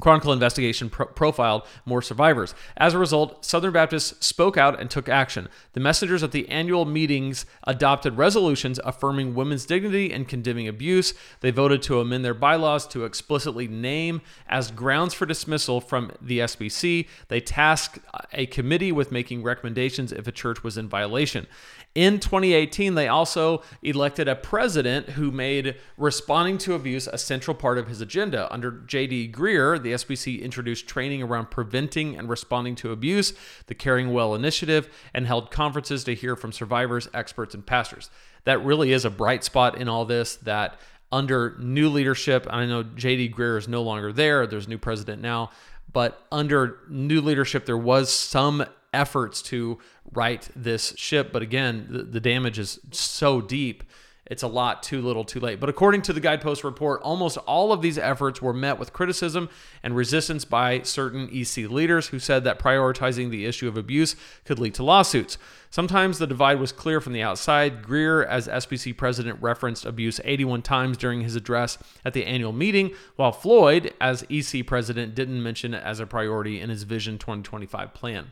Chronicle 0.00 0.32
investigation 0.32 0.90
pro- 0.90 1.06
profiled 1.06 1.62
more 1.86 2.02
survivors. 2.02 2.54
As 2.76 2.94
a 2.94 2.98
result, 2.98 3.44
Southern 3.44 3.72
Baptists 3.72 4.26
spoke 4.26 4.56
out 4.56 4.80
and 4.80 4.90
took 4.90 5.08
action. 5.08 5.48
The 5.72 5.80
messengers 5.80 6.24
at 6.24 6.32
the 6.32 6.48
annual 6.48 6.84
meetings 6.84 7.46
adopted 7.64 8.16
resolutions 8.16 8.80
affirming 8.84 9.36
women's 9.36 9.64
dignity 9.66 10.12
and 10.12 10.26
condemning 10.26 10.66
abuse. 10.66 11.14
They 11.40 11.52
voted 11.52 11.80
to 11.82 12.00
amend 12.00 12.24
their 12.24 12.34
bylaws 12.34 12.88
to 12.88 13.04
explicitly 13.04 13.68
name 13.68 14.20
as 14.48 14.72
grounds 14.72 15.14
for 15.14 15.26
dismissal 15.26 15.80
from 15.80 16.10
the 16.20 16.40
SBC. 16.40 17.06
They 17.28 17.40
tasked 17.40 18.00
a 18.32 18.46
committee 18.46 18.90
with 18.90 19.12
making 19.12 19.44
recommendations 19.44 20.10
if 20.10 20.26
a 20.26 20.32
church 20.32 20.64
was 20.64 20.76
in 20.76 20.88
violation. 20.88 21.46
In 21.94 22.18
2018, 22.18 22.96
they 22.96 23.06
also 23.06 23.62
elected 23.80 24.26
a 24.26 24.34
president 24.34 25.10
who 25.10 25.30
made 25.30 25.76
responding 25.96 26.58
to 26.58 26.74
abuse 26.74 27.06
a 27.06 27.16
central 27.16 27.54
part 27.54 27.78
of 27.78 27.86
his 27.86 28.00
agenda. 28.00 28.52
Under 28.52 28.72
J.D. 28.72 29.30
Greear, 29.30 29.80
the 29.84 29.92
SBC 29.92 30.42
introduced 30.42 30.88
training 30.88 31.22
around 31.22 31.50
preventing 31.50 32.18
and 32.18 32.28
responding 32.28 32.74
to 32.76 32.90
abuse, 32.90 33.34
the 33.66 33.74
Caring 33.74 34.12
Well 34.12 34.34
initiative, 34.34 34.88
and 35.14 35.26
held 35.26 35.50
conferences 35.50 36.02
to 36.04 36.14
hear 36.14 36.34
from 36.34 36.52
survivors, 36.52 37.08
experts, 37.14 37.54
and 37.54 37.64
pastors. 37.64 38.10
That 38.44 38.64
really 38.64 38.92
is 38.92 39.04
a 39.04 39.10
bright 39.10 39.44
spot 39.44 39.78
in 39.78 39.88
all 39.88 40.04
this 40.04 40.36
that 40.36 40.78
under 41.12 41.56
new 41.60 41.88
leadership, 41.88 42.46
I 42.50 42.66
know 42.66 42.82
J.D. 42.82 43.30
Greear 43.30 43.56
is 43.56 43.68
no 43.68 43.82
longer 43.82 44.12
there, 44.12 44.46
there's 44.46 44.66
a 44.66 44.70
new 44.70 44.78
president 44.78 45.22
now, 45.22 45.50
but 45.92 46.20
under 46.32 46.78
new 46.88 47.20
leadership, 47.20 47.66
there 47.66 47.78
was 47.78 48.12
some 48.12 48.64
efforts 48.92 49.42
to 49.42 49.78
right 50.12 50.48
this 50.56 50.94
ship. 50.96 51.32
But 51.32 51.42
again, 51.42 51.86
the, 51.90 52.02
the 52.02 52.20
damage 52.20 52.58
is 52.58 52.80
so 52.90 53.40
deep 53.40 53.84
it's 54.26 54.42
a 54.42 54.48
lot 54.48 54.82
too 54.82 55.02
little 55.02 55.24
too 55.24 55.40
late. 55.40 55.60
But 55.60 55.68
according 55.68 56.02
to 56.02 56.12
the 56.12 56.20
Guidepost 56.20 56.64
report, 56.64 57.02
almost 57.02 57.36
all 57.38 57.72
of 57.72 57.82
these 57.82 57.98
efforts 57.98 58.40
were 58.40 58.54
met 58.54 58.78
with 58.78 58.92
criticism 58.92 59.50
and 59.82 59.94
resistance 59.94 60.44
by 60.44 60.80
certain 60.82 61.28
EC 61.30 61.68
leaders 61.70 62.08
who 62.08 62.18
said 62.18 62.44
that 62.44 62.58
prioritizing 62.58 63.30
the 63.30 63.44
issue 63.44 63.68
of 63.68 63.76
abuse 63.76 64.16
could 64.44 64.58
lead 64.58 64.74
to 64.74 64.82
lawsuits. 64.82 65.36
Sometimes 65.68 66.18
the 66.18 66.26
divide 66.26 66.58
was 66.58 66.72
clear 66.72 67.00
from 67.00 67.12
the 67.12 67.22
outside. 67.22 67.82
Greear, 67.82 68.26
as 68.26 68.48
SBC 68.48 68.96
president, 68.96 69.42
referenced 69.42 69.84
abuse 69.84 70.20
81 70.24 70.62
times 70.62 70.96
during 70.96 71.20
his 71.22 71.36
address 71.36 71.78
at 72.04 72.14
the 72.14 72.24
annual 72.24 72.52
meeting, 72.52 72.92
while 73.16 73.32
Floyd, 73.32 73.92
as 74.00 74.24
EC 74.30 74.66
president, 74.66 75.14
didn't 75.14 75.42
mention 75.42 75.74
it 75.74 75.82
as 75.82 76.00
a 76.00 76.06
priority 76.06 76.60
in 76.60 76.70
his 76.70 76.84
Vision 76.84 77.18
2025 77.18 77.92
plan. 77.92 78.30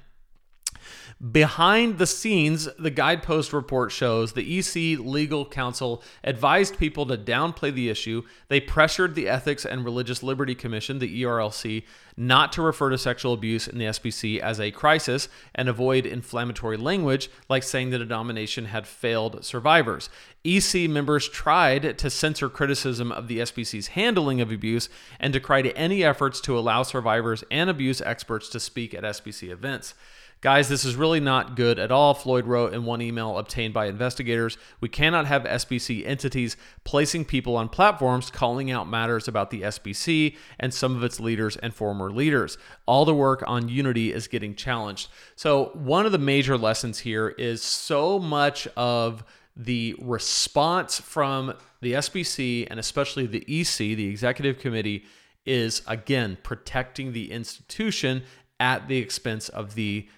Behind 1.31 1.99
the 1.99 2.07
scenes, 2.07 2.69
the 2.81 2.91
Guidepost 2.91 3.53
report 3.53 3.93
shows 3.93 4.33
the 4.33 4.59
EC 4.59 4.99
legal 4.99 5.47
counsel 5.47 6.03
advised 6.25 6.79
people 6.79 7.07
to 7.07 7.17
downplay 7.17 7.73
the 7.73 7.89
issue. 7.89 8.25
They 8.49 8.59
pressured 8.59 9.15
the 9.15 9.29
Ethics 9.29 9.65
and 9.65 9.85
Religious 9.85 10.25
Liberty 10.25 10.57
Commission, 10.57 10.99
the 10.99 11.23
ERLC, 11.23 11.85
not 12.17 12.53
to 12.55 12.63
refer 12.63 12.91
to 12.91 12.99
sexual 12.99 13.35
abuse 13.35 13.69
in 13.69 13.79
the 13.79 13.85
SBC 13.85 14.41
as 14.41 14.59
a 14.59 14.73
crisis 14.73 15.29
and 15.55 15.69
avoid 15.69 16.07
inflammatory 16.07 16.77
language 16.77 17.31
like 17.49 17.63
saying 17.63 17.91
the 17.91 17.99
denomination 17.99 18.65
had 18.65 18.85
failed 18.85 19.45
survivors. 19.45 20.11
EC 20.45 20.91
members 20.91 21.29
tried 21.29 21.99
to 21.99 22.11
censor 22.11 22.49
criticism 22.49 23.13
of 23.13 23.29
the 23.29 23.39
SBC's 23.39 23.89
handling 23.89 24.41
of 24.41 24.51
abuse 24.51 24.89
and 25.21 25.33
decried 25.33 25.73
any 25.77 26.03
efforts 26.03 26.41
to 26.41 26.59
allow 26.59 26.83
survivors 26.83 27.45
and 27.49 27.71
abuse 27.71 28.01
experts 28.01 28.49
to 28.49 28.59
speak 28.59 28.93
at 28.93 29.05
SBC 29.05 29.51
events. 29.51 29.95
Guys, 30.43 30.69
this 30.69 30.85
is 30.85 30.97
really 30.97 31.21
not 31.21 31.55
good 31.55 31.79
at 31.79 31.93
all, 31.93 32.15
Floyd 32.15 32.47
wrote 32.49 32.75
in 32.75 32.85
one 32.85 33.01
email 33.01 33.39
obtained 33.39 33.73
by 33.73 33.87
investigators. 33.87 34.59
We 34.81 34.89
cannot 34.89 35.27
have 35.27 35.45
SBC 35.45 36.05
entities 36.05 36.57
placing 36.83 37.27
people 37.27 37.55
on 37.55 37.69
platforms 37.69 38.29
calling 38.29 38.69
out 38.69 38.89
matters 38.89 39.29
about 39.29 39.51
the 39.51 39.63
SBC 39.63 40.37
and 40.59 40.75
some 40.75 40.97
of 40.97 41.05
its 41.05 41.21
leaders 41.21 41.57
and 41.59 41.73
former 41.73 42.11
leaders. 42.11 42.59
All 42.87 43.05
the 43.05 43.15
work 43.15 43.45
on 43.47 43.69
unity 43.69 44.13
is 44.13 44.27
getting 44.27 44.57
challenged. 44.57 45.11
So, 45.37 45.71
one 45.75 46.07
of 46.07 46.13
the 46.13 46.19
major 46.19 46.59
lessons 46.59 46.99
here 46.99 47.29
is 47.29 47.63
so 47.63 48.19
much 48.19 48.67
of 48.77 49.23
the 49.57 49.95
response 50.01 50.99
from 50.99 51.55
the 51.83 51.93
SBC 51.93 52.67
and 52.69 52.81
especially 52.81 53.27
the 53.27 53.45
EC, 53.47 53.77
the 53.77 54.09
executive 54.09 54.59
committee, 54.59 55.05
is 55.47 55.83
again 55.87 56.37
protecting 56.43 57.13
the 57.13 57.31
institution 57.31 58.25
at 58.59 58.89
the 58.89 58.99
expense 58.99 59.49
of 59.49 59.77
the 59.77 60.09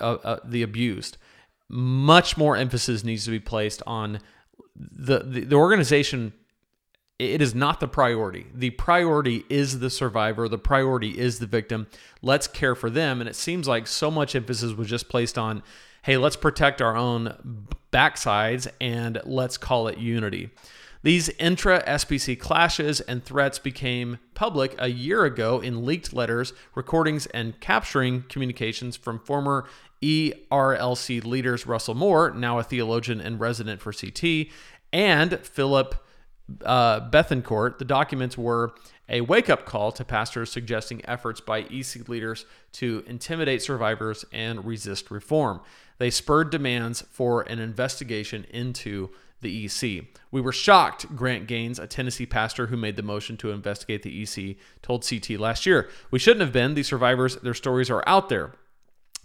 uh, 0.00 0.04
uh, 0.04 0.40
the 0.44 0.62
abused. 0.62 1.16
Much 1.68 2.36
more 2.36 2.56
emphasis 2.56 3.04
needs 3.04 3.24
to 3.24 3.30
be 3.30 3.40
placed 3.40 3.82
on 3.86 4.20
the, 4.76 5.20
the 5.20 5.40
the 5.40 5.56
organization. 5.56 6.32
It 7.18 7.40
is 7.40 7.54
not 7.54 7.80
the 7.80 7.88
priority. 7.88 8.46
The 8.54 8.70
priority 8.70 9.44
is 9.48 9.78
the 9.78 9.88
survivor. 9.88 10.48
The 10.48 10.58
priority 10.58 11.18
is 11.18 11.38
the 11.38 11.46
victim. 11.46 11.86
Let's 12.20 12.46
care 12.46 12.74
for 12.74 12.90
them. 12.90 13.20
And 13.20 13.28
it 13.28 13.36
seems 13.36 13.66
like 13.66 13.86
so 13.86 14.10
much 14.10 14.34
emphasis 14.36 14.74
was 14.74 14.88
just 14.88 15.08
placed 15.08 15.38
on, 15.38 15.62
hey, 16.02 16.18
let's 16.18 16.36
protect 16.36 16.82
our 16.82 16.94
own 16.94 17.66
backsides 17.90 18.68
and 18.82 19.18
let's 19.24 19.56
call 19.56 19.88
it 19.88 19.96
unity. 19.96 20.50
These 21.02 21.28
intra 21.38 21.82
SBC 21.84 22.38
clashes 22.38 23.00
and 23.00 23.24
threats 23.24 23.58
became 23.58 24.18
public 24.34 24.74
a 24.78 24.88
year 24.88 25.24
ago 25.24 25.60
in 25.60 25.84
leaked 25.86 26.12
letters, 26.12 26.52
recordings, 26.74 27.26
and 27.26 27.58
capturing 27.60 28.22
communications 28.28 28.96
from 28.96 29.20
former 29.20 29.68
ERLC 30.02 31.24
leaders 31.24 31.66
Russell 31.66 31.94
Moore, 31.94 32.30
now 32.30 32.58
a 32.58 32.62
theologian 32.62 33.20
and 33.20 33.40
resident 33.40 33.80
for 33.80 33.92
CT, 33.92 34.48
and 34.92 35.38
Philip 35.40 35.94
uh, 36.64 37.10
Bethancourt. 37.10 37.78
The 37.78 37.84
documents 37.84 38.36
were 38.36 38.74
a 39.08 39.20
wake 39.20 39.48
up 39.48 39.64
call 39.64 39.92
to 39.92 40.04
pastors 40.04 40.50
suggesting 40.50 41.04
efforts 41.04 41.40
by 41.40 41.60
EC 41.60 42.08
leaders 42.08 42.44
to 42.72 43.04
intimidate 43.06 43.62
survivors 43.62 44.24
and 44.32 44.64
resist 44.64 45.10
reform. 45.10 45.60
They 45.98 46.10
spurred 46.10 46.50
demands 46.50 47.02
for 47.02 47.42
an 47.42 47.58
investigation 47.58 48.44
into 48.50 49.10
the 49.40 49.66
EC. 49.66 50.04
We 50.30 50.40
were 50.40 50.52
shocked, 50.52 51.14
Grant 51.14 51.46
Gaines, 51.46 51.78
a 51.78 51.86
Tennessee 51.86 52.26
pastor 52.26 52.66
who 52.66 52.76
made 52.76 52.96
the 52.96 53.02
motion 53.02 53.36
to 53.38 53.50
investigate 53.50 54.02
the 54.02 54.22
EC, 54.22 54.56
told 54.82 55.06
CT 55.08 55.30
last 55.38 55.66
year. 55.66 55.88
We 56.10 56.18
shouldn't 56.18 56.42
have 56.42 56.52
been. 56.52 56.74
These 56.74 56.88
survivors, 56.88 57.36
their 57.36 57.54
stories 57.54 57.90
are 57.90 58.04
out 58.06 58.28
there. 58.28 58.52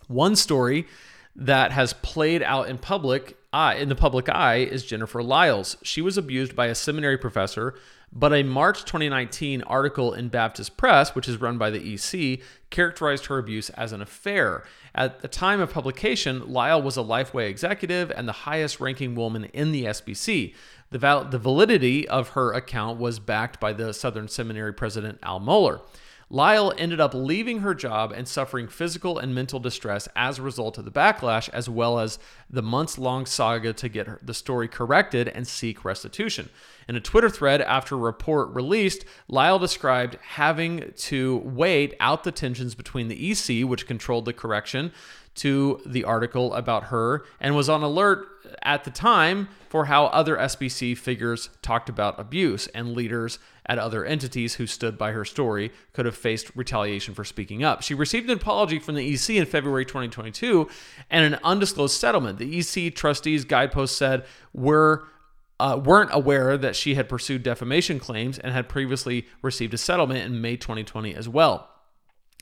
One 0.08 0.36
story 0.36 0.88
that 1.36 1.72
has 1.72 1.94
played 1.94 2.44
out 2.44 2.68
in 2.68 2.78
public 2.78 3.38
eye, 3.54 3.76
in 3.76 3.90
the 3.90 3.96
public 3.96 4.28
eye 4.30 4.58
is 4.58 4.86
Jennifer 4.86 5.24
Lyell's. 5.24 5.78
She 5.82 6.02
was 6.02 6.18
abused 6.18 6.56
by 6.56 6.68
a 6.68 6.76
seminary 6.76 7.18
professor, 7.18 7.76
but 8.14 8.34
a 8.34 8.44
March 8.44 8.82
2019 8.82 9.62
article 9.64 10.14
in 10.14 10.28
Baptist 10.28 10.76
Press, 10.76 11.16
which 11.16 11.30
is 11.30 11.40
run 11.40 11.58
by 11.58 11.70
the 11.70 11.94
EC, 11.94 12.40
characterized 12.70 13.28
her 13.28 13.38
abuse 13.38 13.70
as 13.72 13.94
an 13.94 14.02
affair. 14.02 14.64
At 14.94 15.22
the 15.22 15.28
time 15.28 15.62
of 15.62 15.72
publication, 15.72 16.52
Lyell 16.52 16.82
was 16.82 16.98
a 16.98 17.02
Lifeway 17.02 17.48
executive 17.50 18.12
and 18.12 18.28
the 18.28 18.34
highest 18.34 18.80
ranking 18.82 19.16
woman 19.16 19.46
in 19.46 19.72
the 19.72 19.86
SBC. 19.86 20.54
The, 20.90 20.98
val- 20.98 21.24
the 21.24 21.40
validity 21.40 22.08
of 22.08 22.30
her 22.30 22.52
account 22.52 23.00
was 23.00 23.20
backed 23.20 23.62
by 23.62 23.72
the 23.72 23.94
Southern 23.94 24.28
Seminary 24.28 24.74
president 24.74 25.20
Al 25.24 25.40
Mohler. 25.40 25.82
Lyell 26.34 26.74
ended 26.78 27.02
up 27.02 27.14
leaving 27.14 27.60
her 27.60 27.76
job 27.76 28.14
and 28.14 28.26
suffering 28.26 28.70
physical 28.70 29.20
and 29.20 29.36
mental 29.36 29.60
distress 29.60 30.08
as 30.16 30.40
a 30.40 30.42
result 30.42 30.78
of 30.78 30.86
the 30.86 30.92
backlash, 30.92 31.50
as 31.50 31.68
well 31.68 32.00
as 32.00 32.20
the 32.50 32.62
months 32.62 32.98
long 32.98 33.26
saga 33.26 33.74
to 33.74 33.90
get 33.90 34.08
her, 34.08 34.18
the 34.24 34.34
story 34.34 34.70
corrected 34.70 35.28
and 35.28 35.46
seek 35.46 35.84
restitution. 35.84 36.50
In 36.88 36.96
a 36.96 37.02
Twitter 37.02 37.30
thread 37.30 37.62
after 37.62 37.96
a 37.96 38.00
report 38.00 38.48
released, 38.56 39.04
Lyell 39.28 39.60
described 39.60 40.18
having 40.22 40.94
to 40.96 41.42
wait 41.44 41.96
out 42.00 42.24
the 42.24 42.32
tensions 42.32 42.76
between 42.76 43.10
the 43.10 43.32
EC, 43.32 43.68
which 43.68 43.86
controlled 43.86 44.24
the 44.24 44.32
correction, 44.32 44.94
to 45.34 45.82
the 45.86 46.04
article 46.04 46.54
about 46.54 46.86
her 46.86 47.24
and 47.40 47.56
was 47.56 47.70
on 47.70 47.84
alert 47.84 48.28
at 48.64 48.84
the 48.84 48.92
time 48.92 49.48
for 49.70 49.86
how 49.86 50.06
other 50.08 50.36
SBC 50.36 50.98
figures 50.98 51.50
talked 51.62 51.88
about 51.88 52.20
abuse 52.20 52.68
and 52.68 52.94
leaders 52.94 53.40
at 53.72 53.80
other 53.80 54.04
entities 54.04 54.56
who 54.56 54.68
stood 54.68 54.98
by 54.98 55.14
her 55.14 55.24
story 55.24 55.72
could 55.94 56.06
have 56.06 56.16
faced 56.16 56.54
retaliation 56.58 57.14
for 57.14 57.24
speaking 57.24 57.64
up. 57.64 57.82
She 57.82 57.94
received 57.94 58.30
an 58.30 58.36
apology 58.36 58.80
from 58.80 58.96
the 58.96 59.14
EC 59.14 59.30
in 59.30 59.46
February 59.46 59.86
2022 59.86 60.68
and 61.10 61.34
an 61.34 61.40
undisclosed 61.42 61.98
settlement. 61.98 62.38
The 62.38 62.60
EC 62.60 62.94
trustees 62.94 63.46
guidepost 63.46 63.98
said 63.98 64.26
were 64.54 65.08
uh, 65.58 65.80
weren't 65.82 66.10
aware 66.12 66.58
that 66.58 66.76
she 66.76 66.96
had 66.96 67.08
pursued 67.08 67.44
defamation 67.44 67.98
claims 67.98 68.38
and 68.38 68.52
had 68.52 68.68
previously 68.68 69.26
received 69.42 69.74
a 69.74 69.78
settlement 69.78 70.26
in 70.26 70.42
May 70.42 70.58
2020 70.58 71.16
as 71.16 71.30
well. 71.30 71.71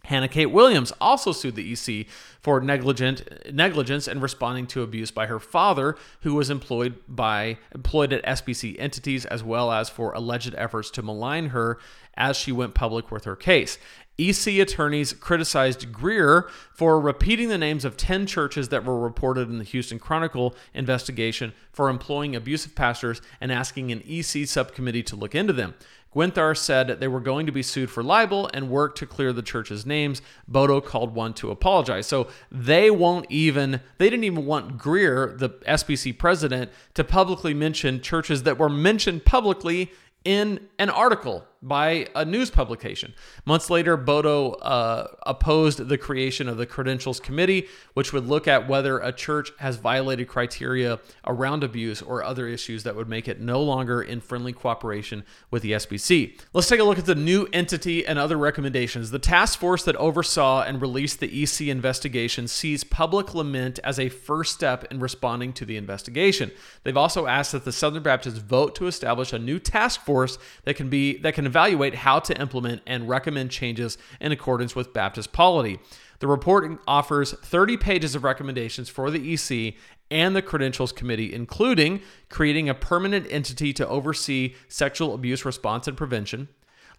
Hannah 0.06 0.28
Kate 0.28 0.48
Williams 0.48 0.92
also 1.00 1.32
sued 1.32 1.56
the 1.56 1.74
EC 1.74 2.08
for 2.40 2.62
negligent 2.62 3.54
negligence 3.54 4.08
in 4.08 4.22
responding 4.22 4.66
to 4.68 4.82
abuse 4.82 5.12
by 5.12 5.28
her 5.28 5.40
father, 5.40 5.96
who 6.22 6.34
was 6.34 6.50
employed 6.50 6.96
by 7.08 7.58
employed 7.76 8.14
at 8.14 8.26
SBC 8.26 8.76
entities, 8.80 9.26
as 9.26 9.44
well 9.44 9.72
as 9.72 9.90
for 9.90 10.14
alleged 10.14 10.56
efforts 10.58 10.90
to 10.92 11.02
malign 11.02 11.48
her 11.48 11.78
as 12.16 12.38
she 12.38 12.52
went 12.52 12.74
public 12.74 13.12
with 13.12 13.26
her 13.26 13.36
case. 13.36 13.78
EC 14.20 14.60
attorneys 14.60 15.14
criticized 15.14 15.94
Greear 15.94 16.50
for 16.74 17.00
repeating 17.00 17.48
the 17.48 17.58
names 17.58 17.86
of 17.86 17.96
10 17.96 18.26
churches 18.26 18.68
that 18.68 18.84
were 18.84 19.00
reported 19.00 19.50
in 19.50 19.60
the 19.60 19.64
Houston 19.64 19.98
Chronicle 19.98 20.56
investigation 20.74 21.54
for 21.72 21.90
employing 21.90 22.36
abusive 22.36 22.76
pastors 22.76 23.22
and 23.40 23.52
asking 23.52 23.92
an 23.92 24.04
EC 24.06 24.46
subcommittee 24.46 25.04
to 25.04 25.16
look 25.16 25.34
into 25.34 25.54
them. 25.54 25.74
Guenther 26.16 26.58
said 26.58 26.88
they 26.88 27.08
were 27.08 27.20
going 27.20 27.46
to 27.46 27.52
be 27.52 27.62
sued 27.62 27.90
for 27.90 28.02
libel 28.02 28.50
and 28.54 28.70
work 28.70 28.96
to 28.96 29.06
clear 29.06 29.32
the 29.32 29.42
church's 29.42 29.86
names. 29.86 30.22
Boto 30.52 30.84
called 30.84 31.14
one 31.14 31.34
to 31.36 31.52
apologize. 31.52 32.08
So 32.08 32.28
they 32.52 32.90
won't 32.90 33.28
even, 33.30 33.82
they 34.00 34.10
didn't 34.10 34.24
even 34.24 34.46
want 34.46 34.78
Greear, 34.78 35.38
the 35.38 35.50
SBC 35.50 36.18
president, 36.18 36.72
to 36.96 37.04
publicly 37.04 37.54
mention 37.54 38.02
churches 38.02 38.44
that 38.44 38.58
were 38.58 38.70
mentioned 38.70 39.24
publicly 39.26 39.92
in 40.26 40.68
an 40.80 40.90
article 40.90 41.46
by 41.62 42.08
a 42.16 42.24
news 42.24 42.50
publication. 42.50 43.14
Months 43.46 43.70
later, 43.70 43.98
Boto 43.98 44.56
uh, 44.62 45.08
opposed 45.24 45.90
the 45.90 45.98
creation 45.98 46.48
of 46.48 46.58
the 46.58 46.66
Credentials 46.66 47.20
Committee, 47.20 47.68
which 47.94 48.14
would 48.14 48.28
look 48.28 48.48
at 48.48 48.68
whether 48.68 49.00
a 49.00 49.12
church 49.12 49.52
has 49.60 49.76
violated 49.76 50.28
criteria 50.28 51.00
around 51.26 51.64
abuse 51.64 52.02
or 52.02 52.24
other 52.24 52.48
issues 52.48 52.84
that 52.84 52.96
would 52.96 53.10
make 53.10 53.28
it 53.28 53.42
no 53.42 53.62
longer 53.62 54.02
in 54.02 54.22
friendly 54.22 54.54
cooperation 54.54 55.24
with 55.52 55.62
the 55.64 55.74
SBC. 55.74 56.40
Let's 56.54 56.70
take 56.70 56.80
a 56.80 56.84
look 56.84 56.98
at 56.98 57.06
the 57.06 57.16
new 57.16 57.48
entity 57.52 58.06
and 58.06 58.18
other 58.18 58.38
recommendations. 58.38 59.12
The 59.12 59.20
task 59.20 59.60
force 59.60 59.84
that 59.84 59.98
oversaw 59.98 60.64
and 60.64 60.82
released 60.82 61.20
the 61.20 61.44
EC 61.44 61.68
investigation 61.68 62.48
sees 62.48 62.86
public 62.86 63.36
lament 63.36 63.80
as 63.84 64.00
a 64.00 64.08
first 64.08 64.54
step 64.54 64.90
in 64.92 65.00
responding 65.00 65.52
to 65.54 65.66
the 65.66 65.76
investigation. 65.76 66.52
They've 66.84 66.96
also 66.96 67.28
asked 67.28 67.52
that 67.52 67.66
the 67.66 67.74
Southern 67.74 68.04
Baptists 68.04 68.38
vote 68.38 68.76
to 68.76 68.88
establish 68.88 69.34
a 69.34 69.40
new 69.40 69.60
task 69.60 70.02
force 70.06 70.38
that 70.64 70.76
can 70.76 70.90
be 70.90 71.18
that 71.18 71.34
can 71.34 71.49
evaluate 71.50 71.96
how 71.96 72.20
to 72.20 72.40
implement 72.40 72.82
and 72.86 73.10
recommend 73.10 73.52
changes 73.52 73.98
in 74.22 74.32
accordance 74.32 74.76
with 74.76 74.94
Baptist 74.94 75.34
polity. 75.34 75.80
The 76.20 76.28
report 76.28 76.80
offers 76.88 77.32
30 77.32 77.78
pages 77.78 78.16
of 78.16 78.24
recommendations 78.24 78.90
for 78.90 79.10
the 79.10 79.34
EC 79.34 79.76
and 80.12 80.36
the 80.36 80.42
Credentials 80.42 80.92
Committee, 80.92 81.34
including 81.34 82.02
creating 82.30 82.70
a 82.70 82.74
permanent 82.74 83.28
entity 83.30 83.74
to 83.74 83.88
oversee 83.88 84.56
sexual 84.68 85.14
abuse 85.14 85.46
response 85.46 85.88
and 85.88 85.96
prevention, 85.96 86.50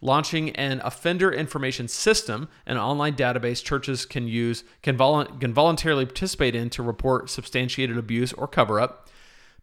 launching 0.01 0.51
an 0.51 0.81
offender 0.83 1.31
information 1.31 1.87
system, 1.89 2.49
an 2.67 2.79
online 2.79 3.15
database 3.15 3.63
churches 3.63 4.07
can 4.07 4.27
use 4.27 4.65
can, 4.83 4.97
volu- 4.97 5.41
can 5.41 5.53
voluntarily 5.53 6.07
participate 6.07 6.55
in 6.55 6.71
to 6.71 6.83
report 6.83 7.29
substantiated 7.29 7.99
abuse 7.99 8.33
or 8.33 8.49
cover 8.49 8.81
up, 8.81 9.09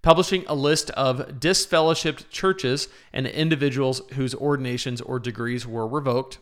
publishing 0.01 0.45
a 0.47 0.55
list 0.55 0.89
of 0.91 1.39
disfellowshipped 1.39 2.29
churches 2.29 2.87
and 3.13 3.27
individuals 3.27 4.01
whose 4.13 4.35
ordinations 4.35 5.01
or 5.01 5.19
degrees 5.19 5.65
were 5.65 5.87
revoked, 5.87 6.39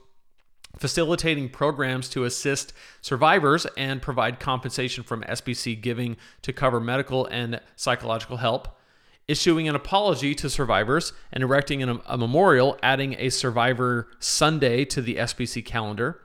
facilitating 0.78 1.50
programs 1.50 2.10
to 2.10 2.26
assist 2.26 2.74
survivors 3.02 3.66
and 3.78 4.02
provide 4.02 4.40
compensation 4.40 5.04
from 5.04 5.22
SBC 5.24 5.82
giving 5.82 6.18
to 6.42 6.52
cover 6.52 6.80
medical 6.80 7.26
and 7.28 7.62
psychological 7.76 8.38
help, 8.38 8.68
issuing 9.28 9.68
an 9.68 9.76
apology 9.76 10.36
to 10.36 10.50
survivors 10.50 11.14
and 11.32 11.44
erecting 11.44 11.82
a, 11.82 12.00
a 12.08 12.18
memorial, 12.18 12.78
adding 12.84 13.16
a 13.18 13.30
Survivor 13.30 14.08
Sunday 14.20 14.86
to 14.86 15.02
the 15.02 15.16
SBC 15.16 15.66
calendar, 15.66 16.22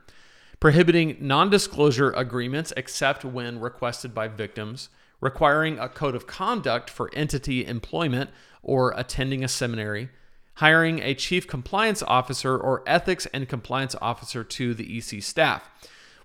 prohibiting 0.59 1.17
non 1.21 1.49
disclosure 1.49 2.11
agreements 2.13 2.73
except 2.77 3.25
when 3.25 3.61
requested 3.61 4.15
by 4.15 4.29
victims 4.29 4.89
requiring 5.21 5.79
a 5.79 5.89
code 5.89 6.15
of 6.15 6.27
conduct 6.27 6.91
for 6.91 7.11
entity 7.15 7.67
employment 7.67 8.31
or 8.63 8.93
attending 8.97 9.45
a 9.45 9.49
seminary, 9.49 10.09
hiring 10.55 11.01
a 11.01 11.15
chief 11.15 11.47
compliance 11.47 12.03
officer 12.03 12.57
or 12.57 12.83
ethics 12.87 13.27
and 13.27 13.49
compliance 13.49 13.95
officer 14.01 14.45
to 14.45 14.75
the 14.75 14.99
EC 14.99 15.23
staff. 15.23 15.69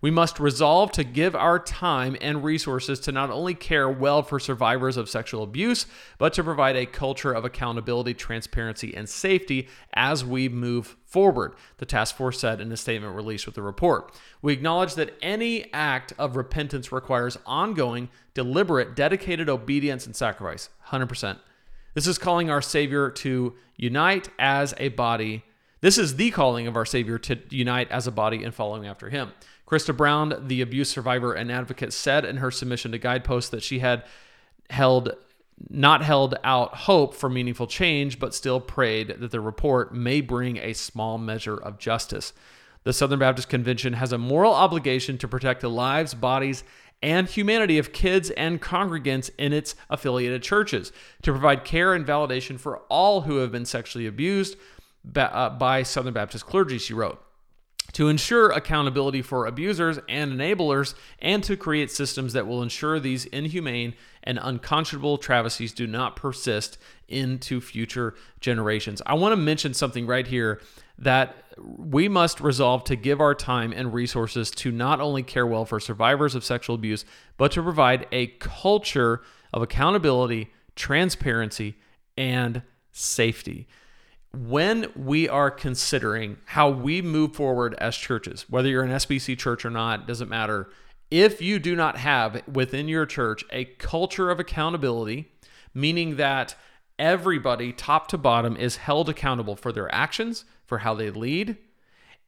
We 0.06 0.12
must 0.12 0.40
resolve 0.40 0.92
to 0.92 1.04
give 1.04 1.36
our 1.36 1.58
time 1.58 2.16
and 2.22 2.44
resources 2.44 3.00
to 3.00 3.12
not 3.12 3.32
only 3.32 3.56
care 3.56 3.90
well 3.90 4.22
for 4.22 4.40
survivors 4.40 4.98
of 4.98 5.10
sexual 5.10 5.42
abuse, 5.42 5.88
but 6.20 6.32
to 6.34 6.44
provide 6.44 6.76
a 6.76 6.86
culture 6.86 7.34
of 7.34 7.44
accountability, 7.44 8.14
transparency, 8.14 8.96
and 8.96 9.10
safety 9.10 9.68
as 9.96 10.24
we 10.24 10.48
move 10.48 10.96
forward, 11.08 11.56
the 11.80 11.88
task 11.88 12.16
force 12.16 12.40
said 12.40 12.62
in 12.62 12.72
a 12.72 12.78
statement 12.78 13.16
released 13.16 13.48
with 13.48 13.56
the 13.56 13.64
report. 13.64 14.14
We 14.44 14.54
acknowledge 14.54 14.94
that 14.94 15.18
any 15.24 15.74
act 15.74 16.14
of 16.20 16.36
repentance 16.36 16.92
requires 16.92 17.40
ongoing, 17.44 18.10
deliberate, 18.36 18.96
dedicated 18.96 19.50
obedience 19.50 20.06
and 20.06 20.16
sacrifice. 20.16 20.70
100%. 20.90 21.40
This 21.96 22.06
is 22.06 22.20
calling 22.20 22.52
our 22.52 22.62
Savior 22.62 23.10
to 23.10 23.56
unite 23.76 24.30
as 24.38 24.76
a 24.78 24.90
body. 24.90 25.46
This 25.82 25.98
is 25.98 26.16
the 26.16 26.30
calling 26.30 26.68
of 26.68 26.76
our 26.76 26.86
Savior 26.86 27.18
to 27.18 27.40
unite 27.50 27.90
as 27.90 28.06
a 28.06 28.12
body 28.12 28.44
and 28.44 28.54
following 28.54 28.86
after 28.86 29.10
Him. 29.10 29.32
Christa 29.66 29.96
Brown, 29.96 30.48
the 30.48 30.62
abuse 30.62 30.90
survivor 30.90 31.34
and 31.34 31.52
advocate, 31.52 31.94
said 31.94 32.24
in 32.26 32.38
her 32.38 32.52
submission 32.52 32.92
to 32.92 32.98
Guidepost 32.98 33.52
that 33.52 33.64
she 33.64 33.80
had 33.80 34.04
held 34.70 35.16
not 35.70 36.04
held 36.04 36.36
out 36.44 36.76
hope 36.76 37.16
for 37.16 37.30
meaningful 37.30 37.66
change, 37.66 38.20
but 38.20 38.36
still 38.36 38.60
prayed 38.60 39.16
that 39.20 39.32
the 39.32 39.40
report 39.40 39.94
may 39.94 40.20
bring 40.20 40.58
a 40.58 40.74
small 40.74 41.18
measure 41.18 41.56
of 41.56 41.80
justice. 41.80 42.34
The 42.84 42.94
Southern 42.94 43.20
Baptist 43.20 43.48
Convention 43.50 43.94
has 43.94 44.12
a 44.12 44.18
moral 44.18 44.54
obligation 44.54 45.18
to 45.20 45.28
protect 45.28 45.62
the 45.62 45.70
lives, 45.70 46.14
bodies, 46.14 46.64
and 47.02 47.28
humanity 47.28 47.78
of 47.78 47.94
kids 47.94 48.32
and 48.32 48.62
congregants 48.62 49.30
in 49.38 49.54
its 49.54 49.76
affiliated 49.90 50.44
churches, 50.44 50.92
to 51.22 51.32
provide 51.32 51.64
care 51.64 51.94
and 51.94 52.06
validation 52.06 52.60
for 52.60 52.80
all 52.90 53.22
who 53.22 53.38
have 53.38 53.52
been 53.52 53.66
sexually 53.66 54.08
abused 54.08 54.58
uh, 55.16 55.50
by 55.52 55.84
Southern 55.84 56.14
Baptist 56.14 56.46
clergy, 56.46 56.78
she 56.78 56.94
wrote 56.94 57.22
to 57.96 58.10
ensure 58.10 58.50
accountability 58.50 59.22
for 59.22 59.46
abusers 59.46 59.98
and 60.10 60.34
enablers, 60.34 60.96
and 61.20 61.42
to 61.42 61.56
create 61.56 61.90
systems 61.90 62.34
that 62.34 62.46
will 62.46 62.62
ensure 62.62 63.00
these 63.00 63.24
inhumane 63.28 63.94
and 64.22 64.38
unconscionable 64.42 65.18
travesties 65.18 65.72
do 65.72 65.88
not 65.88 66.18
persist 66.18 66.78
into 67.08 67.62
future 67.62 68.14
generations. 68.42 69.02
I 69.06 69.14
want 69.14 69.32
to 69.32 69.38
mention 69.38 69.74
something 69.74 70.06
right 70.06 70.28
here 70.28 70.60
that 70.98 71.38
we 71.58 72.10
must 72.10 72.42
resolve 72.42 72.84
to 72.84 72.98
give 72.98 73.22
our 73.22 73.34
time 73.34 73.72
and 73.72 73.94
resources 73.94 74.52
to 74.52 74.74
not 74.74 75.00
only 75.00 75.24
care 75.24 75.48
well 75.48 75.64
for 75.64 75.80
survivors 75.80 76.36
of 76.36 76.44
sexual 76.44 76.76
abuse, 76.76 77.06
but 77.38 77.54
to 77.54 77.64
provide 77.64 78.08
a 78.12 78.28
culture 78.28 79.22
of 79.54 79.62
accountability, 79.62 80.52
transparency, 80.76 81.78
and 82.18 82.62
safety 82.92 83.70
when 84.36 84.92
we 84.96 85.30
are 85.30 85.50
considering 85.52 86.38
how 86.46 86.70
we 86.70 87.02
move 87.02 87.36
forward 87.36 87.74
as 87.76 87.96
churches, 87.96 88.46
whether 88.50 88.68
you're 88.68 88.84
an 88.84 88.92
SBC 88.92 89.38
church 89.38 89.66
or 89.66 89.70
not, 89.70 90.08
doesn't 90.08 90.30
matter. 90.30 90.70
If 91.10 91.42
you 91.42 91.60
do 91.60 91.76
not 91.76 91.98
have 91.98 92.42
within 92.48 92.88
your 92.88 93.06
church 93.06 93.44
a 93.52 93.66
culture 93.66 94.30
of 94.30 94.40
accountability, 94.40 95.32
meaning 95.74 96.18
that 96.18 96.56
everybody, 97.00 97.72
top 97.72 98.08
to 98.10 98.18
bottom, 98.18 98.58
is 98.58 98.78
held 98.78 99.10
accountable 99.10 99.56
for 99.56 99.72
their 99.72 99.94
actions, 99.94 100.46
for 100.66 100.80
how 100.80 100.94
they 100.94 101.10
lead, 101.10 101.58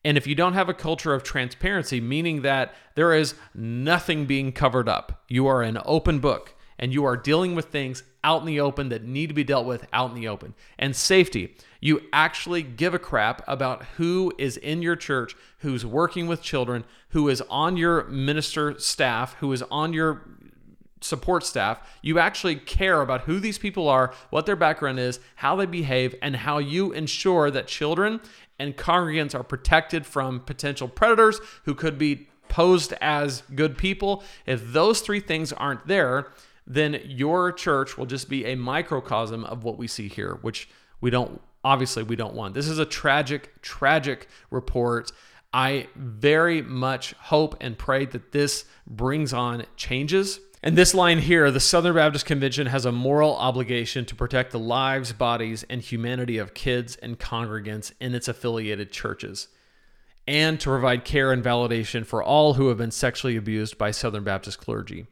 and 0.07 0.17
if 0.17 0.25
you 0.25 0.35
don't 0.35 0.53
have 0.53 0.69
a 0.69 0.73
culture 0.73 1.13
of 1.13 1.23
transparency, 1.23 1.99
meaning 1.99 2.41
that 2.43 2.73
there 2.95 3.13
is 3.13 3.35
nothing 3.53 4.25
being 4.25 4.53
covered 4.53 4.87
up, 4.87 5.23
you 5.27 5.47
are 5.47 5.61
an 5.61 5.79
open 5.85 6.19
book 6.19 6.53
and 6.79 6.93
you 6.93 7.03
are 7.03 7.17
dealing 7.17 7.55
with 7.55 7.65
things 7.65 8.03
out 8.23 8.41
in 8.41 8.47
the 8.47 8.59
open 8.59 8.89
that 8.89 9.03
need 9.03 9.27
to 9.27 9.33
be 9.33 9.43
dealt 9.43 9.65
with 9.65 9.85
out 9.91 10.11
in 10.11 10.15
the 10.15 10.27
open. 10.27 10.53
And 10.77 10.95
safety, 10.95 11.57
you 11.79 12.01
actually 12.11 12.63
give 12.63 12.93
a 12.93 12.99
crap 12.99 13.43
about 13.47 13.83
who 13.97 14.33
is 14.37 14.57
in 14.57 14.81
your 14.81 14.95
church, 14.95 15.35
who's 15.59 15.85
working 15.85 16.27
with 16.27 16.41
children, 16.41 16.83
who 17.09 17.29
is 17.29 17.41
on 17.49 17.77
your 17.77 18.05
minister 18.05 18.77
staff, 18.79 19.35
who 19.35 19.51
is 19.53 19.63
on 19.63 19.93
your 19.93 20.23
support 21.01 21.43
staff. 21.43 21.79
You 22.01 22.19
actually 22.19 22.55
care 22.55 23.01
about 23.01 23.21
who 23.21 23.39
these 23.39 23.57
people 23.57 23.87
are, 23.87 24.13
what 24.29 24.45
their 24.45 24.55
background 24.55 24.99
is, 24.99 25.19
how 25.35 25.55
they 25.55 25.65
behave, 25.65 26.15
and 26.21 26.35
how 26.35 26.57
you 26.57 26.91
ensure 26.91 27.51
that 27.51 27.67
children 27.67 28.19
and 28.59 28.75
congregants 28.75 29.35
are 29.35 29.43
protected 29.43 30.05
from 30.05 30.39
potential 30.39 30.87
predators 30.87 31.39
who 31.65 31.75
could 31.75 31.97
be 31.97 32.27
posed 32.49 32.93
as 33.01 33.43
good 33.53 33.77
people. 33.77 34.23
If 34.45 34.73
those 34.73 35.01
three 35.01 35.19
things 35.19 35.53
aren't 35.53 35.87
there, 35.87 36.31
then 36.65 37.01
your 37.05 37.51
church 37.51 37.97
will 37.97 38.05
just 38.05 38.29
be 38.29 38.45
a 38.45 38.55
microcosm 38.55 39.43
of 39.45 39.63
what 39.63 39.77
we 39.77 39.87
see 39.87 40.07
here, 40.07 40.39
which 40.41 40.67
we 40.99 41.09
don't 41.09 41.41
obviously 41.67 42.01
we 42.01 42.15
don't 42.15 42.33
want. 42.33 42.53
This 42.53 42.69
is 42.69 42.79
a 42.79 42.85
tragic, 42.85 43.61
tragic 43.61 44.29
report. 44.49 45.11
I 45.53 45.87
very 45.95 46.61
much 46.61 47.11
hope 47.13 47.57
and 47.59 47.77
pray 47.77 48.05
that 48.05 48.31
this 48.31 48.63
brings 48.87 49.33
on 49.33 49.65
changes. 49.75 50.39
And 50.63 50.77
this 50.77 50.93
line 50.93 51.19
here 51.19 51.51
the 51.51 51.59
Southern 51.59 51.95
Baptist 51.95 52.25
Convention 52.25 52.67
has 52.67 52.85
a 52.85 52.91
moral 52.91 53.35
obligation 53.35 54.05
to 54.05 54.15
protect 54.15 54.51
the 54.51 54.59
lives, 54.59 55.11
bodies, 55.11 55.65
and 55.69 55.81
humanity 55.81 56.37
of 56.37 56.53
kids 56.53 56.95
and 56.95 57.19
congregants 57.19 57.91
in 57.99 58.15
its 58.15 58.29
affiliated 58.29 58.91
churches, 58.91 59.49
and 60.25 60.59
to 60.61 60.69
provide 60.69 61.03
care 61.03 61.33
and 61.33 61.43
validation 61.43 62.05
for 62.05 62.23
all 62.23 62.53
who 62.53 62.69
have 62.69 62.77
been 62.77 62.91
sexually 62.91 63.35
abused 63.35 63.77
by 63.77 63.91
Southern 63.91 64.23
Baptist 64.23 64.57
clergy. 64.59 65.07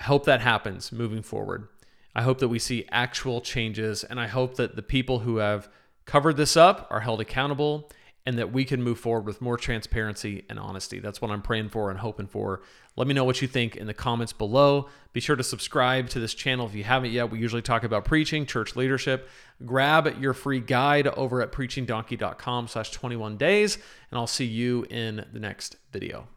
I 0.00 0.04
hope 0.04 0.24
that 0.24 0.40
happens 0.40 0.90
moving 0.90 1.22
forward. 1.22 1.68
I 2.14 2.22
hope 2.22 2.38
that 2.40 2.48
we 2.48 2.58
see 2.58 2.86
actual 2.90 3.40
changes, 3.40 4.04
and 4.04 4.20
I 4.20 4.26
hope 4.26 4.56
that 4.56 4.76
the 4.76 4.82
people 4.82 5.20
who 5.20 5.36
have 5.36 5.68
covered 6.04 6.36
this 6.36 6.56
up 6.56 6.86
are 6.90 7.00
held 7.00 7.20
accountable 7.20 7.90
and 8.24 8.38
that 8.38 8.52
we 8.52 8.64
can 8.64 8.82
move 8.82 8.98
forward 8.98 9.26
with 9.26 9.40
more 9.40 9.56
transparency 9.56 10.44
and 10.48 10.58
honesty. 10.58 11.00
That's 11.00 11.20
what 11.20 11.30
I'm 11.30 11.42
praying 11.42 11.70
for 11.70 11.90
and 11.90 11.98
hoping 11.98 12.28
for. 12.28 12.62
Let 12.96 13.08
me 13.08 13.14
know 13.14 13.24
what 13.24 13.42
you 13.42 13.48
think 13.48 13.76
in 13.76 13.86
the 13.86 13.94
comments 13.94 14.32
below. 14.32 14.88
Be 15.12 15.20
sure 15.20 15.34
to 15.34 15.42
subscribe 15.42 16.08
to 16.10 16.20
this 16.20 16.34
channel 16.34 16.66
if 16.66 16.74
you 16.74 16.84
haven't 16.84 17.10
yet. 17.10 17.30
We 17.30 17.40
usually 17.40 17.62
talk 17.62 17.82
about 17.82 18.04
preaching, 18.04 18.46
church 18.46 18.76
leadership. 18.76 19.28
Grab 19.64 20.20
your 20.20 20.34
free 20.34 20.60
guide 20.60 21.08
over 21.08 21.42
at 21.42 21.50
preachingdonkey.com 21.50 22.68
slash 22.68 22.90
21 22.92 23.38
days, 23.38 23.76
and 24.10 24.18
I'll 24.18 24.26
see 24.26 24.46
you 24.46 24.86
in 24.88 25.24
the 25.32 25.40
next 25.40 25.76
video. 25.90 26.28